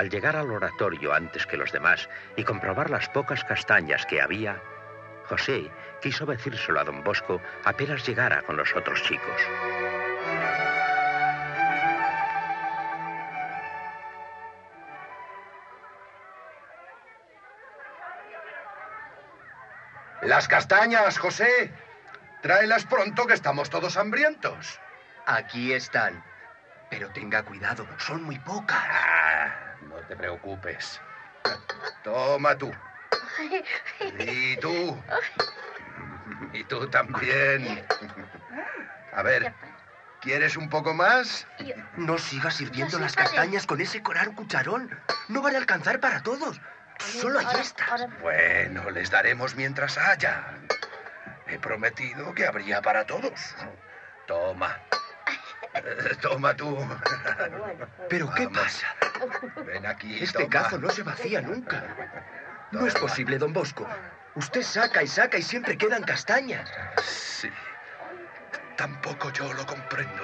Al 0.00 0.08
llegar 0.08 0.34
al 0.34 0.50
oratorio 0.50 1.12
antes 1.12 1.46
que 1.46 1.58
los 1.58 1.72
demás 1.72 2.08
y 2.34 2.42
comprobar 2.42 2.88
las 2.88 3.10
pocas 3.10 3.44
castañas 3.44 4.06
que 4.06 4.22
había, 4.22 4.58
José 5.26 5.70
quiso 6.00 6.24
decírselo 6.24 6.80
a 6.80 6.84
don 6.84 7.04
Bosco 7.04 7.38
apenas 7.66 8.08
llegara 8.08 8.40
con 8.40 8.56
los 8.56 8.74
otros 8.74 9.02
chicos. 9.02 9.42
Las 20.22 20.48
castañas, 20.48 21.18
José. 21.18 21.74
Tráelas 22.40 22.86
pronto 22.86 23.26
que 23.26 23.34
estamos 23.34 23.68
todos 23.68 23.98
hambrientos. 23.98 24.80
Aquí 25.26 25.74
están. 25.74 26.24
Pero 26.90 27.08
tenga 27.10 27.42
cuidado, 27.44 27.86
son 27.98 28.22
muy 28.24 28.38
pocas. 28.40 28.78
Ah, 28.82 29.74
no 29.82 29.96
te 30.08 30.16
preocupes. 30.16 31.00
Toma 32.02 32.56
tú. 32.56 32.70
Y 34.18 34.56
tú. 34.56 35.00
Y 36.52 36.64
tú 36.64 36.88
también. 36.88 37.86
A 39.12 39.22
ver, 39.22 39.54
¿quieres 40.20 40.56
un 40.56 40.68
poco 40.68 40.92
más? 40.94 41.46
No 41.96 42.18
sigas 42.18 42.54
sirviendo 42.54 42.98
las 42.98 43.14
castañas 43.14 43.66
con 43.66 43.80
ese 43.80 44.02
coral 44.02 44.34
cucharón. 44.34 44.90
No 45.28 45.42
van 45.42 45.54
a 45.54 45.58
alcanzar 45.58 46.00
para 46.00 46.22
todos. 46.22 46.60
Solo 46.98 47.38
hay 47.38 47.46
ahora- 47.46 47.58
Bueno, 48.20 48.90
les 48.90 49.10
daremos 49.10 49.54
mientras 49.54 49.96
haya. 49.96 50.44
He 51.46 51.58
prometido 51.58 52.34
que 52.34 52.46
habría 52.46 52.82
para 52.82 53.06
todos. 53.06 53.54
Toma. 54.26 54.76
Toma 56.22 56.54
tú. 56.56 56.76
¿Pero 58.08 58.30
qué 58.34 58.46
Vamos. 58.46 58.62
pasa? 58.62 58.86
Ven 59.64 59.86
aquí. 59.86 60.22
Este 60.22 60.38
toma. 60.44 60.50
cazo 60.50 60.78
no 60.78 60.90
se 60.90 61.02
vacía 61.02 61.40
nunca. 61.40 61.84
No 62.72 62.86
es 62.86 62.94
posible, 62.94 63.38
don 63.38 63.52
Bosco. 63.52 63.86
Usted 64.34 64.62
saca 64.62 65.02
y 65.02 65.06
saca 65.08 65.38
y 65.38 65.42
siempre 65.42 65.76
quedan 65.76 66.02
castañas. 66.02 66.70
Sí. 67.02 67.50
Tampoco 68.76 69.30
yo 69.32 69.52
lo 69.52 69.66
comprendo. 69.66 70.22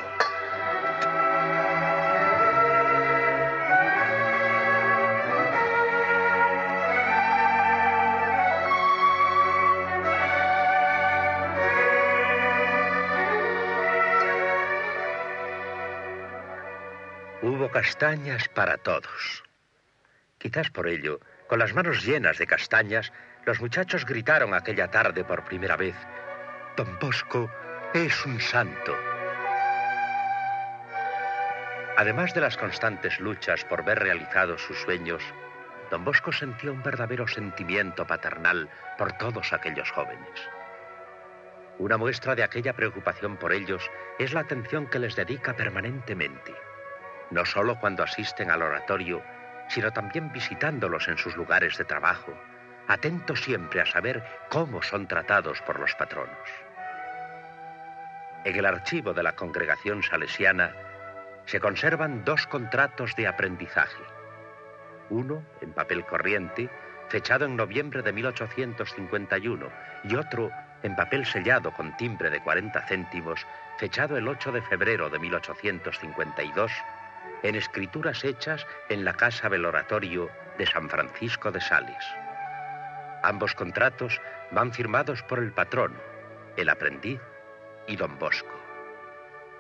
Castañas 17.77 18.49
para 18.49 18.79
todos. 18.79 19.45
Quizás 20.39 20.71
por 20.71 20.89
ello, 20.89 21.21
con 21.47 21.59
las 21.59 21.75
manos 21.75 22.07
llenas 22.07 22.39
de 22.39 22.47
castañas, 22.47 23.13
los 23.45 23.61
muchachos 23.61 24.07
gritaron 24.07 24.55
aquella 24.55 24.91
tarde 24.91 25.25
por 25.25 25.45
primera 25.45 25.77
vez, 25.77 25.95
Don 26.75 26.99
Bosco 26.99 27.51
es 27.93 28.25
un 28.25 28.41
santo. 28.41 28.97
Además 31.99 32.33
de 32.33 32.41
las 32.41 32.57
constantes 32.57 33.21
luchas 33.21 33.63
por 33.67 33.85
ver 33.85 33.99
realizados 33.99 34.63
sus 34.63 34.79
sueños, 34.79 35.23
don 35.91 36.03
Bosco 36.03 36.33
sentía 36.33 36.73
un 36.73 36.83
verdadero 36.83 37.29
sentimiento 37.29 38.07
paternal 38.07 38.71
por 38.97 39.13
todos 39.19 39.53
aquellos 39.53 39.91
jóvenes. 39.91 40.49
Una 41.79 41.99
muestra 41.99 42.35
de 42.35 42.43
aquella 42.43 42.73
preocupación 42.73 43.37
por 43.37 43.53
ellos 43.53 43.91
es 44.19 44.33
la 44.33 44.41
atención 44.41 44.87
que 44.87 44.99
les 44.99 45.15
dedica 45.15 45.55
permanentemente, 45.55 46.55
no 47.31 47.45
solo 47.45 47.79
cuando 47.79 48.03
asisten 48.03 48.51
al 48.51 48.63
oratorio, 48.63 49.23
sino 49.69 49.93
también 49.93 50.33
visitándolos 50.33 51.09
en 51.09 51.19
sus 51.19 51.37
lugares 51.37 51.77
de 51.79 51.85
trabajo, 51.85 52.33
atentos 52.89 53.43
siempre 53.43 53.81
a 53.81 53.87
saber 53.87 54.25
cómo 54.49 54.83
son 54.83 55.07
tratados 55.09 55.61
por 55.63 55.81
los 55.81 55.95
patronos. 55.95 56.49
En 58.45 58.55
el 58.55 58.67
archivo 58.67 59.13
de 59.13 59.25
la 59.25 59.35
congregación 59.35 60.03
salesiana 60.03 60.73
se 61.47 61.61
conservan 61.61 62.25
dos 62.25 62.47
contratos 62.47 63.15
de 63.17 63.27
aprendizaje. 63.27 64.03
Uno, 65.11 65.45
en 65.61 65.73
papel 65.73 66.05
corriente, 66.05 66.71
fechado 67.09 67.45
en 67.45 67.57
noviembre 67.57 68.03
de 68.03 68.13
1851, 68.13 69.69
y 70.05 70.17
otro, 70.17 70.51
en 70.83 70.95
papel 70.95 71.27
sellado 71.27 71.73
con 71.73 71.97
timbre 71.97 72.31
de 72.31 72.41
40 72.41 72.81
céntimos, 72.87 73.47
fechado 73.79 74.17
el 74.17 74.29
8 74.29 74.53
de 74.53 74.63
febrero 74.63 75.11
de 75.11 75.19
1852, 75.19 76.73
en 77.43 77.55
escrituras 77.55 78.25
hechas 78.25 78.67
en 78.89 79.05
la 79.05 79.15
casa 79.15 79.49
del 79.49 79.65
oratorio 79.65 80.31
de 80.59 80.67
San 80.67 80.89
Francisco 80.89 81.51
de 81.51 81.61
Sales. 81.61 82.05
Ambos 83.23 83.55
contratos 83.55 84.21
van 84.51 84.73
firmados 84.73 85.23
por 85.23 85.39
el 85.39 85.53
patrono, 85.53 85.99
el 86.57 86.69
aprendiz 86.69 87.21
y 87.87 87.97
don 87.97 88.19
Bosco. 88.19 88.55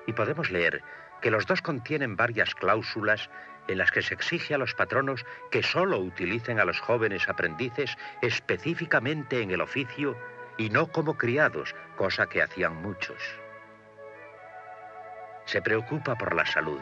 Y 0.07 0.13
podemos 0.13 0.51
leer 0.51 0.83
que 1.21 1.31
los 1.31 1.47
dos 1.47 1.63
contienen 1.63 2.17
varias 2.17 2.55
cláusulas 2.55 3.29
en 3.69 3.79
las 3.79 3.91
que 3.91 4.03
se 4.03 4.15
exige 4.15 4.55
a 4.55 4.59
los 4.59 4.75
patronos 4.75 5.25
que 5.51 5.63
sólo 5.63 5.99
utilicen 5.99 6.61
a 6.61 6.65
los 6.65 6.81
jóvenes 6.81 7.29
aprendices 7.29 7.97
específicamente 8.23 9.43
en 9.43 9.51
el 9.51 9.61
oficio 9.61 10.17
y 10.57 10.71
no 10.71 10.87
como 10.87 11.17
criados, 11.17 11.75
cosa 11.97 12.27
que 12.27 12.43
hacían 12.43 12.77
muchos. 12.77 13.21
Se 15.45 15.63
preocupa 15.63 16.17
por 16.17 16.35
la 16.35 16.47
salud, 16.47 16.81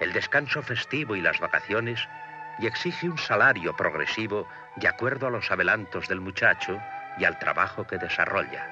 el 0.00 0.12
descanso 0.12 0.62
festivo 0.62 1.14
y 1.14 1.20
las 1.20 1.38
vacaciones 1.38 2.08
y 2.58 2.66
exige 2.66 3.08
un 3.08 3.18
salario 3.18 3.76
progresivo 3.76 4.48
de 4.76 4.88
acuerdo 4.88 5.26
a 5.26 5.30
los 5.30 5.50
adelantos 5.50 6.08
del 6.08 6.20
muchacho 6.20 6.80
y 7.18 7.24
al 7.24 7.38
trabajo 7.38 7.86
que 7.86 7.98
desarrolla. 7.98 8.66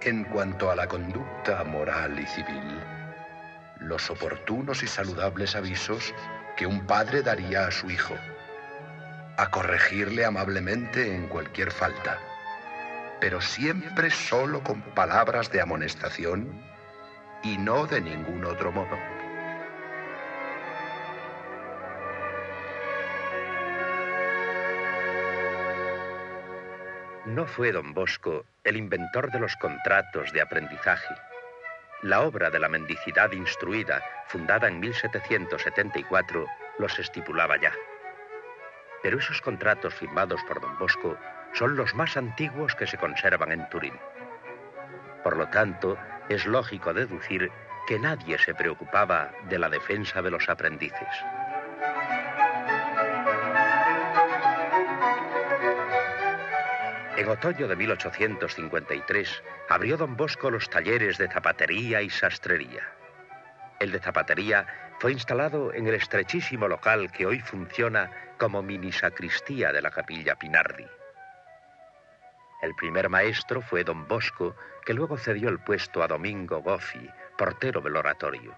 En 0.00 0.24
cuanto 0.24 0.70
a 0.70 0.74
la 0.74 0.88
conducta 0.88 1.62
moral 1.62 2.18
y 2.18 2.26
civil, 2.26 2.80
los 3.78 4.10
oportunos 4.10 4.82
y 4.82 4.88
saludables 4.88 5.54
avisos 5.54 6.12
que 6.56 6.66
un 6.66 6.86
padre 6.86 7.22
daría 7.22 7.66
a 7.66 7.70
su 7.70 7.88
hijo, 7.88 8.14
a 9.36 9.50
corregirle 9.50 10.24
amablemente 10.24 11.14
en 11.14 11.28
cualquier 11.28 11.70
falta, 11.70 12.18
pero 13.22 13.40
siempre 13.40 14.10
solo 14.10 14.64
con 14.64 14.82
palabras 14.82 15.48
de 15.52 15.60
amonestación 15.60 16.60
y 17.44 17.56
no 17.56 17.86
de 17.86 18.00
ningún 18.00 18.44
otro 18.44 18.72
modo. 18.72 18.98
No 27.26 27.46
fue 27.46 27.70
don 27.70 27.94
Bosco 27.94 28.44
el 28.64 28.76
inventor 28.76 29.30
de 29.30 29.38
los 29.38 29.54
contratos 29.54 30.32
de 30.32 30.40
aprendizaje. 30.40 31.14
La 32.02 32.22
obra 32.22 32.50
de 32.50 32.58
la 32.58 32.68
mendicidad 32.68 33.30
instruida, 33.30 34.02
fundada 34.26 34.66
en 34.66 34.80
1774, 34.80 36.44
los 36.80 36.98
estipulaba 36.98 37.56
ya. 37.60 37.72
Pero 39.00 39.20
esos 39.20 39.40
contratos 39.40 39.94
firmados 39.94 40.42
por 40.48 40.60
don 40.60 40.76
Bosco 40.76 41.16
son 41.52 41.76
los 41.76 41.94
más 41.94 42.16
antiguos 42.16 42.74
que 42.74 42.86
se 42.86 42.98
conservan 42.98 43.52
en 43.52 43.68
Turín. 43.68 43.94
Por 45.22 45.36
lo 45.36 45.48
tanto, 45.48 45.96
es 46.28 46.46
lógico 46.46 46.92
deducir 46.92 47.50
que 47.86 47.98
nadie 47.98 48.38
se 48.38 48.54
preocupaba 48.54 49.32
de 49.48 49.58
la 49.58 49.68
defensa 49.68 50.22
de 50.22 50.30
los 50.30 50.48
aprendices. 50.48 51.08
En 57.16 57.28
otoño 57.28 57.68
de 57.68 57.76
1853 57.76 59.42
abrió 59.68 59.96
don 59.96 60.16
Bosco 60.16 60.50
los 60.50 60.68
talleres 60.68 61.18
de 61.18 61.28
zapatería 61.28 62.02
y 62.02 62.10
sastrería. 62.10 62.88
El 63.78 63.92
de 63.92 64.00
zapatería 64.00 64.66
fue 64.98 65.12
instalado 65.12 65.72
en 65.72 65.86
el 65.86 65.94
estrechísimo 65.94 66.68
local 66.68 67.12
que 67.12 67.26
hoy 67.26 67.40
funciona 67.40 68.10
como 68.38 68.62
mini 68.62 68.92
sacristía 68.92 69.72
de 69.72 69.82
la 69.82 69.90
capilla 69.90 70.36
Pinardi. 70.36 70.86
El 72.62 72.76
primer 72.76 73.08
maestro 73.08 73.60
fue 73.60 73.82
don 73.82 74.06
Bosco, 74.06 74.54
que 74.86 74.94
luego 74.94 75.18
cedió 75.18 75.48
el 75.48 75.58
puesto 75.58 76.02
a 76.02 76.06
Domingo 76.06 76.62
Goffi, 76.62 77.10
portero 77.36 77.80
del 77.80 77.96
oratorio. 77.96 78.54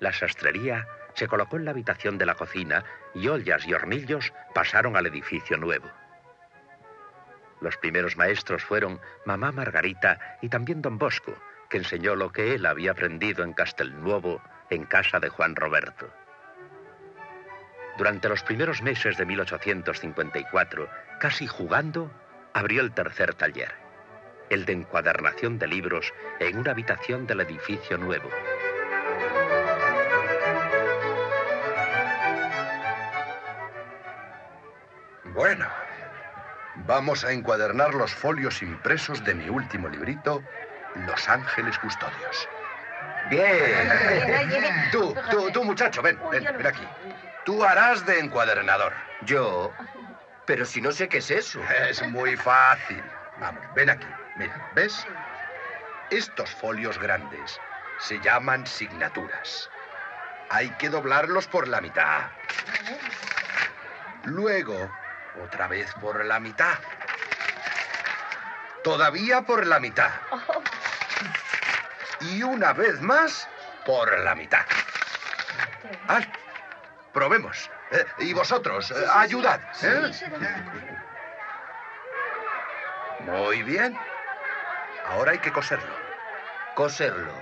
La 0.00 0.12
sastrería 0.12 0.86
se 1.14 1.28
colocó 1.28 1.56
en 1.56 1.64
la 1.64 1.70
habitación 1.70 2.18
de 2.18 2.26
la 2.26 2.34
cocina 2.34 2.84
y 3.14 3.28
ollas 3.28 3.66
y 3.66 3.74
hornillos 3.74 4.32
pasaron 4.54 4.96
al 4.96 5.06
edificio 5.06 5.56
nuevo. 5.56 5.88
Los 7.60 7.76
primeros 7.76 8.16
maestros 8.16 8.64
fueron 8.64 9.00
mamá 9.24 9.52
Margarita 9.52 10.38
y 10.42 10.48
también 10.48 10.82
don 10.82 10.98
Bosco, 10.98 11.34
que 11.68 11.78
enseñó 11.78 12.16
lo 12.16 12.32
que 12.32 12.54
él 12.54 12.66
había 12.66 12.92
aprendido 12.92 13.44
en 13.44 13.52
Castelnuovo, 13.52 14.42
en 14.70 14.84
casa 14.84 15.20
de 15.20 15.28
Juan 15.28 15.54
Roberto. 15.54 16.08
Durante 17.96 18.28
los 18.28 18.42
primeros 18.42 18.82
meses 18.82 19.16
de 19.16 19.26
1854, 19.26 20.88
casi 21.18 21.48
jugando, 21.48 22.10
abrió 22.54 22.82
el 22.82 22.92
tercer 22.92 23.34
taller, 23.34 23.72
el 24.50 24.64
de 24.64 24.72
encuadernación 24.72 25.58
de 25.58 25.66
libros 25.66 26.12
en 26.40 26.58
una 26.58 26.72
habitación 26.72 27.26
del 27.26 27.40
edificio 27.40 27.98
nuevo. 27.98 28.28
Bueno, 35.34 35.66
vamos 36.86 37.24
a 37.24 37.32
encuadernar 37.32 37.94
los 37.94 38.12
folios 38.12 38.60
impresos 38.62 39.24
de 39.24 39.34
mi 39.34 39.48
último 39.48 39.88
librito, 39.88 40.42
Los 41.06 41.28
Ángeles 41.28 41.78
Custodios. 41.78 42.48
Bien. 43.30 43.88
Tú, 44.90 45.14
tú, 45.30 45.50
tú, 45.52 45.64
muchacho, 45.64 46.02
ven, 46.02 46.18
ven, 46.30 46.44
ven 46.44 46.66
aquí. 46.66 46.86
Tú 47.44 47.62
harás 47.62 48.04
de 48.04 48.18
encuadernador. 48.18 48.92
Yo. 49.22 49.72
Pero 50.48 50.64
si 50.64 50.80
no 50.80 50.90
sé 50.92 51.10
qué 51.10 51.18
es 51.18 51.30
eso. 51.30 51.62
Es 51.90 52.02
muy 52.08 52.34
fácil. 52.34 53.04
Vamos, 53.38 53.62
ven 53.74 53.90
aquí. 53.90 54.06
Mira, 54.36 54.70
¿ves? 54.74 55.06
Estos 56.08 56.50
folios 56.54 56.98
grandes 56.98 57.60
se 57.98 58.18
llaman 58.20 58.66
signaturas. 58.66 59.68
Hay 60.48 60.70
que 60.78 60.88
doblarlos 60.88 61.46
por 61.46 61.68
la 61.68 61.82
mitad. 61.82 62.30
Luego, 64.24 64.90
otra 65.44 65.68
vez 65.68 65.92
por 66.00 66.24
la 66.24 66.40
mitad. 66.40 66.78
Todavía 68.82 69.42
por 69.42 69.66
la 69.66 69.78
mitad. 69.78 70.12
Y 72.22 72.42
una 72.42 72.72
vez 72.72 73.02
más, 73.02 73.46
por 73.84 74.18
la 74.20 74.34
mitad. 74.34 74.64
Ah, 76.08 76.22
probemos. 77.12 77.70
Eh, 77.90 78.04
y 78.18 78.32
vosotros, 78.34 78.90
eh, 78.90 78.94
ayudad. 79.14 79.60
¿eh? 79.82 80.12
Muy 83.20 83.62
bien. 83.62 83.96
Ahora 85.06 85.32
hay 85.32 85.38
que 85.38 85.52
coserlo. 85.52 85.94
Coserlo. 86.74 87.32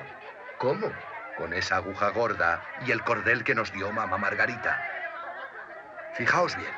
¿Cómo? 0.58 0.92
Con 1.36 1.52
esa 1.52 1.76
aguja 1.76 2.10
gorda 2.10 2.62
y 2.86 2.92
el 2.92 3.02
cordel 3.02 3.44
que 3.44 3.54
nos 3.54 3.72
dio 3.72 3.90
mamá 3.92 4.16
Margarita. 4.16 4.80
Fijaos 6.14 6.56
bien. 6.56 6.72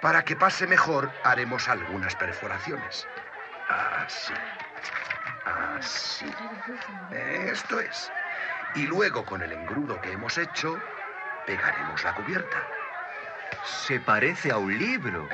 Para 0.00 0.24
que 0.24 0.36
pase 0.36 0.66
mejor, 0.66 1.10
haremos 1.22 1.68
algunas 1.68 2.16
perforaciones. 2.16 3.06
Así. 3.68 4.32
Así. 5.76 6.26
Esto 7.10 7.80
es. 7.80 8.10
Y 8.74 8.86
luego, 8.86 9.24
con 9.24 9.42
el 9.42 9.52
engrudo 9.52 10.00
que 10.00 10.12
hemos 10.12 10.38
hecho, 10.38 10.80
pegaremos 11.48 12.04
la 12.04 12.14
cubierta. 12.14 12.58
Se 13.64 13.98
parece 14.00 14.52
a 14.52 14.58
un 14.58 14.78
libro. 14.78 15.26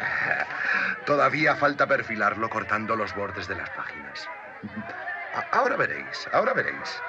Todavía 1.06 1.56
falta 1.56 1.88
perfilarlo 1.88 2.48
cortando 2.48 2.94
los 2.94 3.12
bordes 3.16 3.48
de 3.48 3.56
las 3.56 3.68
páginas. 3.70 4.30
Ahora 5.50 5.76
veréis, 5.76 6.28
ahora 6.32 6.54
veréis. 6.54 7.02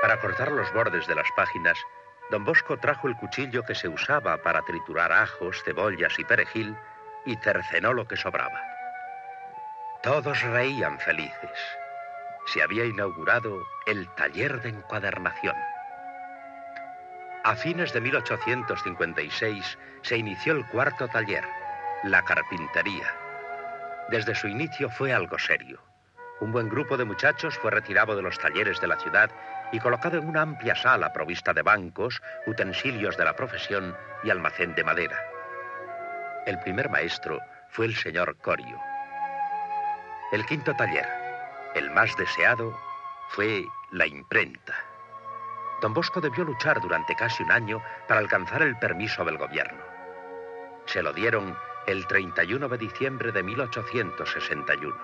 Para 0.00 0.20
cortar 0.20 0.52
los 0.52 0.72
bordes 0.72 1.06
de 1.08 1.16
las 1.16 1.30
páginas, 1.36 1.78
don 2.30 2.44
Bosco 2.44 2.78
trajo 2.78 3.08
el 3.08 3.16
cuchillo 3.16 3.64
que 3.64 3.74
se 3.74 3.88
usaba 3.88 4.36
para 4.38 4.62
triturar 4.62 5.12
ajos, 5.12 5.60
cebollas 5.64 6.16
y 6.20 6.24
perejil 6.24 6.76
y 7.26 7.34
cercenó 7.36 7.92
lo 7.92 8.06
que 8.06 8.16
sobraba. 8.16 8.62
Todos 10.02 10.40
reían 10.42 10.98
felices. 11.00 11.81
Se 12.46 12.62
había 12.62 12.84
inaugurado 12.84 13.62
el 13.86 14.08
taller 14.14 14.60
de 14.62 14.70
encuadernación. 14.70 15.56
A 17.44 17.56
fines 17.56 17.92
de 17.92 18.00
1856 18.00 19.78
se 20.02 20.16
inició 20.16 20.52
el 20.54 20.66
cuarto 20.66 21.08
taller, 21.08 21.44
la 22.04 22.22
carpintería. 22.22 23.14
Desde 24.10 24.34
su 24.34 24.48
inicio 24.48 24.90
fue 24.90 25.12
algo 25.12 25.38
serio. 25.38 25.80
Un 26.40 26.52
buen 26.52 26.68
grupo 26.68 26.96
de 26.96 27.04
muchachos 27.04 27.56
fue 27.58 27.70
retirado 27.70 28.16
de 28.16 28.22
los 28.22 28.38
talleres 28.38 28.80
de 28.80 28.88
la 28.88 28.98
ciudad 28.98 29.30
y 29.72 29.80
colocado 29.80 30.18
en 30.18 30.28
una 30.28 30.42
amplia 30.42 30.74
sala 30.74 31.12
provista 31.12 31.52
de 31.52 31.62
bancos, 31.62 32.20
utensilios 32.46 33.16
de 33.16 33.24
la 33.24 33.34
profesión 33.34 33.96
y 34.22 34.30
almacén 34.30 34.74
de 34.74 34.84
madera. 34.84 35.18
El 36.46 36.58
primer 36.60 36.90
maestro 36.90 37.40
fue 37.70 37.86
el 37.86 37.94
señor 37.94 38.36
Corio. 38.38 38.78
El 40.32 40.44
quinto 40.46 40.74
taller, 40.74 41.08
el 41.74 41.90
más 41.90 42.16
deseado, 42.16 42.76
fue 43.28 43.66
la 43.90 44.06
imprenta. 44.06 44.74
Don 45.80 45.94
Bosco 45.94 46.20
debió 46.20 46.44
luchar 46.44 46.80
durante 46.80 47.14
casi 47.16 47.42
un 47.42 47.50
año 47.50 47.82
para 48.06 48.20
alcanzar 48.20 48.62
el 48.62 48.78
permiso 48.78 49.24
del 49.24 49.38
gobierno. 49.38 49.82
Se 50.86 51.02
lo 51.02 51.12
dieron 51.12 51.56
el 51.86 52.06
31 52.06 52.68
de 52.68 52.78
diciembre 52.78 53.32
de 53.32 53.42
1861. 53.42 54.94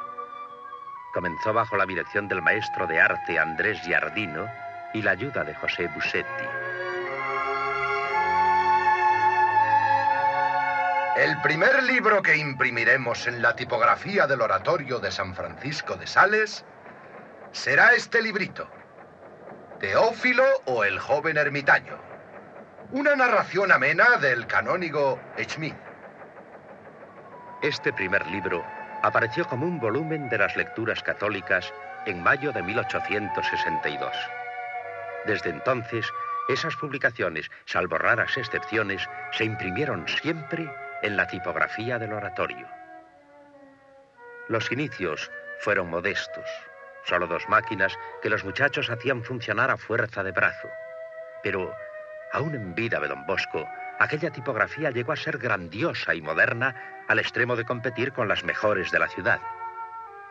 Comenzó 1.15 1.53
bajo 1.53 1.77
la 1.77 1.87
dirección 1.87 2.29
del 2.29 2.43
maestro 2.43 2.87
de 2.87 3.01
arte 3.01 3.39
Andrés 3.39 3.81
Giardino 3.83 4.47
y 4.95 5.03
la 5.03 5.13
ayuda 5.13 5.43
de 5.43 5.55
José 5.55 5.89
Busetti. 5.95 6.45
El 11.19 11.37
primer 11.41 11.83
libro 11.83 12.23
que 12.23 12.37
imprimiremos 12.37 13.27
en 13.27 13.43
la 13.43 13.57
tipografía 13.57 14.29
del 14.29 14.41
oratorio 14.41 15.01
de 15.01 15.11
San 15.11 15.35
Francisco 15.35 15.97
de 15.97 16.07
Sales 16.07 16.65
será 17.51 17.93
este 17.93 18.23
librito. 18.23 18.71
Teófilo 19.81 20.45
o 20.67 20.85
el 20.85 21.01
joven 21.01 21.37
ermitaño. 21.37 21.99
Una 22.93 23.17
narración 23.17 23.73
amena 23.73 24.17
del 24.19 24.47
canónigo 24.47 25.19
Schmidt. 25.37 25.75
Este 27.63 27.93
primer 27.93 28.25
libro 28.29 28.65
apareció 29.03 29.45
como 29.45 29.67
un 29.67 29.81
volumen 29.81 30.29
de 30.29 30.39
las 30.39 30.57
lecturas 30.57 31.03
católicas 31.03 31.75
en 32.07 32.23
mayo 32.23 32.53
de 32.53 32.63
1862. 32.63 34.13
Desde 35.27 35.51
entonces, 35.51 36.07
esas 36.49 36.77
publicaciones, 36.77 37.51
salvo 37.65 37.99
raras 37.99 38.37
excepciones, 38.37 39.03
se 39.33 39.43
imprimieron 39.43 40.07
siempre 40.07 40.71
en 41.03 41.17
la 41.17 41.27
tipografía 41.27 41.99
del 41.99 42.13
oratorio. 42.13 42.67
Los 44.49 44.71
inicios 44.73 45.31
fueron 45.61 45.91
modestos, 45.91 46.47
solo 47.05 47.27
dos 47.27 47.49
máquinas 47.49 47.97
que 48.23 48.31
los 48.31 48.45
muchachos 48.45 48.91
hacían 48.91 49.23
funcionar 49.23 49.71
a 49.71 49.77
fuerza 49.77 50.23
de 50.23 50.33
brazo. 50.33 50.69
Pero, 51.43 51.75
aún 52.33 52.55
en 52.55 52.75
vida 52.75 52.99
de 53.01 53.09
don 53.09 53.27
Bosco, 53.27 53.69
aquella 53.99 54.31
tipografía 54.31 54.91
llegó 54.91 55.13
a 55.13 55.17
ser 55.17 55.39
grandiosa 55.39 56.15
y 56.15 56.23
moderna 56.23 57.05
al 57.09 57.19
extremo 57.19 57.57
de 57.57 57.65
competir 57.65 58.13
con 58.13 58.29
las 58.29 58.45
mejores 58.45 58.91
de 58.91 58.99
la 58.99 59.09
ciudad. 59.09 59.41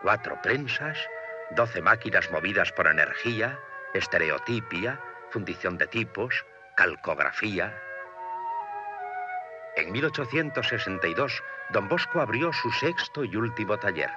Cuatro 0.01 0.39
prensas, 0.41 0.97
doce 1.51 1.81
máquinas 1.81 2.29
movidas 2.31 2.71
por 2.71 2.87
energía, 2.87 3.59
estereotipia, 3.93 4.99
fundición 5.31 5.77
de 5.77 5.87
tipos, 5.87 6.45
calcografía. 6.75 7.81
En 9.77 9.91
1862, 9.91 11.43
don 11.69 11.87
Bosco 11.87 12.19
abrió 12.19 12.51
su 12.51 12.71
sexto 12.71 13.23
y 13.23 13.35
último 13.35 13.77
taller, 13.77 14.09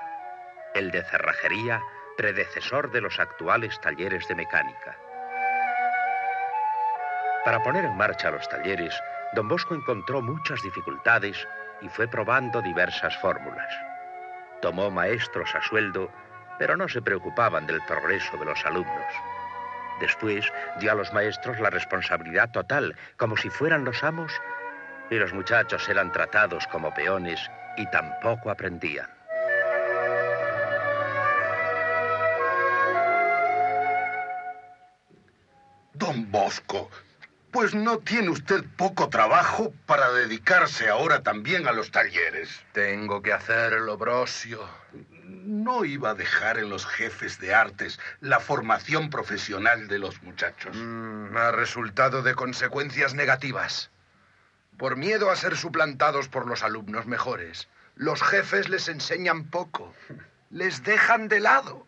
el 0.75 0.91
de 0.91 1.05
cerrajería, 1.05 1.83
predecesor 2.17 2.91
de 2.91 3.03
los 3.03 3.21
actuales 3.21 3.79
talleres 3.83 4.27
de 4.27 4.37
mecánica. 4.37 4.97
Para 7.45 7.63
poner 7.63 7.85
en 7.85 7.95
marcha 7.95 8.31
los 8.31 8.49
talleres, 8.49 8.99
don 9.35 9.49
Bosco 9.49 9.75
encontró 9.75 10.23
muchas 10.23 10.63
dificultades 10.63 11.47
y 11.83 11.91
fue 11.91 12.09
probando 12.09 12.63
diversas 12.63 13.15
fórmulas. 13.19 13.71
Tomó 14.63 14.91
maestros 14.91 15.55
a 15.55 15.61
sueldo, 15.61 16.11
pero 16.59 16.75
no 16.75 16.89
se 16.89 17.03
preocupaban 17.03 17.67
del 17.67 17.83
progreso 17.83 18.35
de 18.39 18.47
los 18.47 18.65
alumnos. 18.65 19.13
Después 20.01 20.51
dio 20.79 20.93
a 20.93 20.95
los 20.95 21.13
maestros 21.13 21.61
la 21.61 21.69
responsabilidad 21.69 22.51
total, 22.51 22.97
como 23.19 23.37
si 23.37 23.51
fueran 23.51 23.85
los 23.85 24.03
amos, 24.03 24.33
y 25.11 25.17
los 25.17 25.33
muchachos 25.33 25.89
eran 25.89 26.13
tratados 26.13 26.67
como 26.69 26.95
peones 26.95 27.41
y 27.77 27.87
tampoco 27.91 28.51
aprendían. 28.51 29.09
Don 35.95 36.31
Bosco, 36.31 36.91
pues 37.51 37.75
no 37.75 37.99
tiene 37.99 38.31
usted 38.31 38.65
poco 38.77 39.09
trabajo 39.09 39.73
para 39.87 40.11
dedicarse 40.13 40.89
ahora 40.89 41.23
también 41.23 41.67
a 41.67 41.73
los 41.73 41.91
talleres. 41.91 42.65
Tengo 42.73 43.21
que 43.23 43.33
hacerlo, 43.33 43.99
Brosio. 43.99 44.67
No 45.25 45.85
iba 45.85 46.11
a 46.11 46.15
dejar 46.15 46.59
en 46.59 46.71
los 46.71 46.87
jefes 46.87 47.39
de 47.39 47.55
artes 47.55 47.99
la 48.21 48.41
formación 48.41 49.11
profesional 49.11 49.89
de 49.89 49.99
los 49.99 50.23
muchachos. 50.23 50.77
Mm, 50.77 51.37
ha 51.37 51.51
resultado 51.51 52.23
de 52.23 52.35
consecuencias 52.35 53.15
negativas. 53.15 53.91
Por 54.81 54.97
miedo 54.97 55.29
a 55.29 55.37
ser 55.37 55.59
suplantados 55.59 56.29
por 56.29 56.47
los 56.47 56.63
alumnos 56.63 57.05
mejores, 57.05 57.69
los 57.97 58.23
jefes 58.23 58.71
les 58.71 58.89
enseñan 58.89 59.45
poco. 59.45 59.93
Les 60.49 60.83
dejan 60.85 61.29
de 61.29 61.39
lado. 61.39 61.87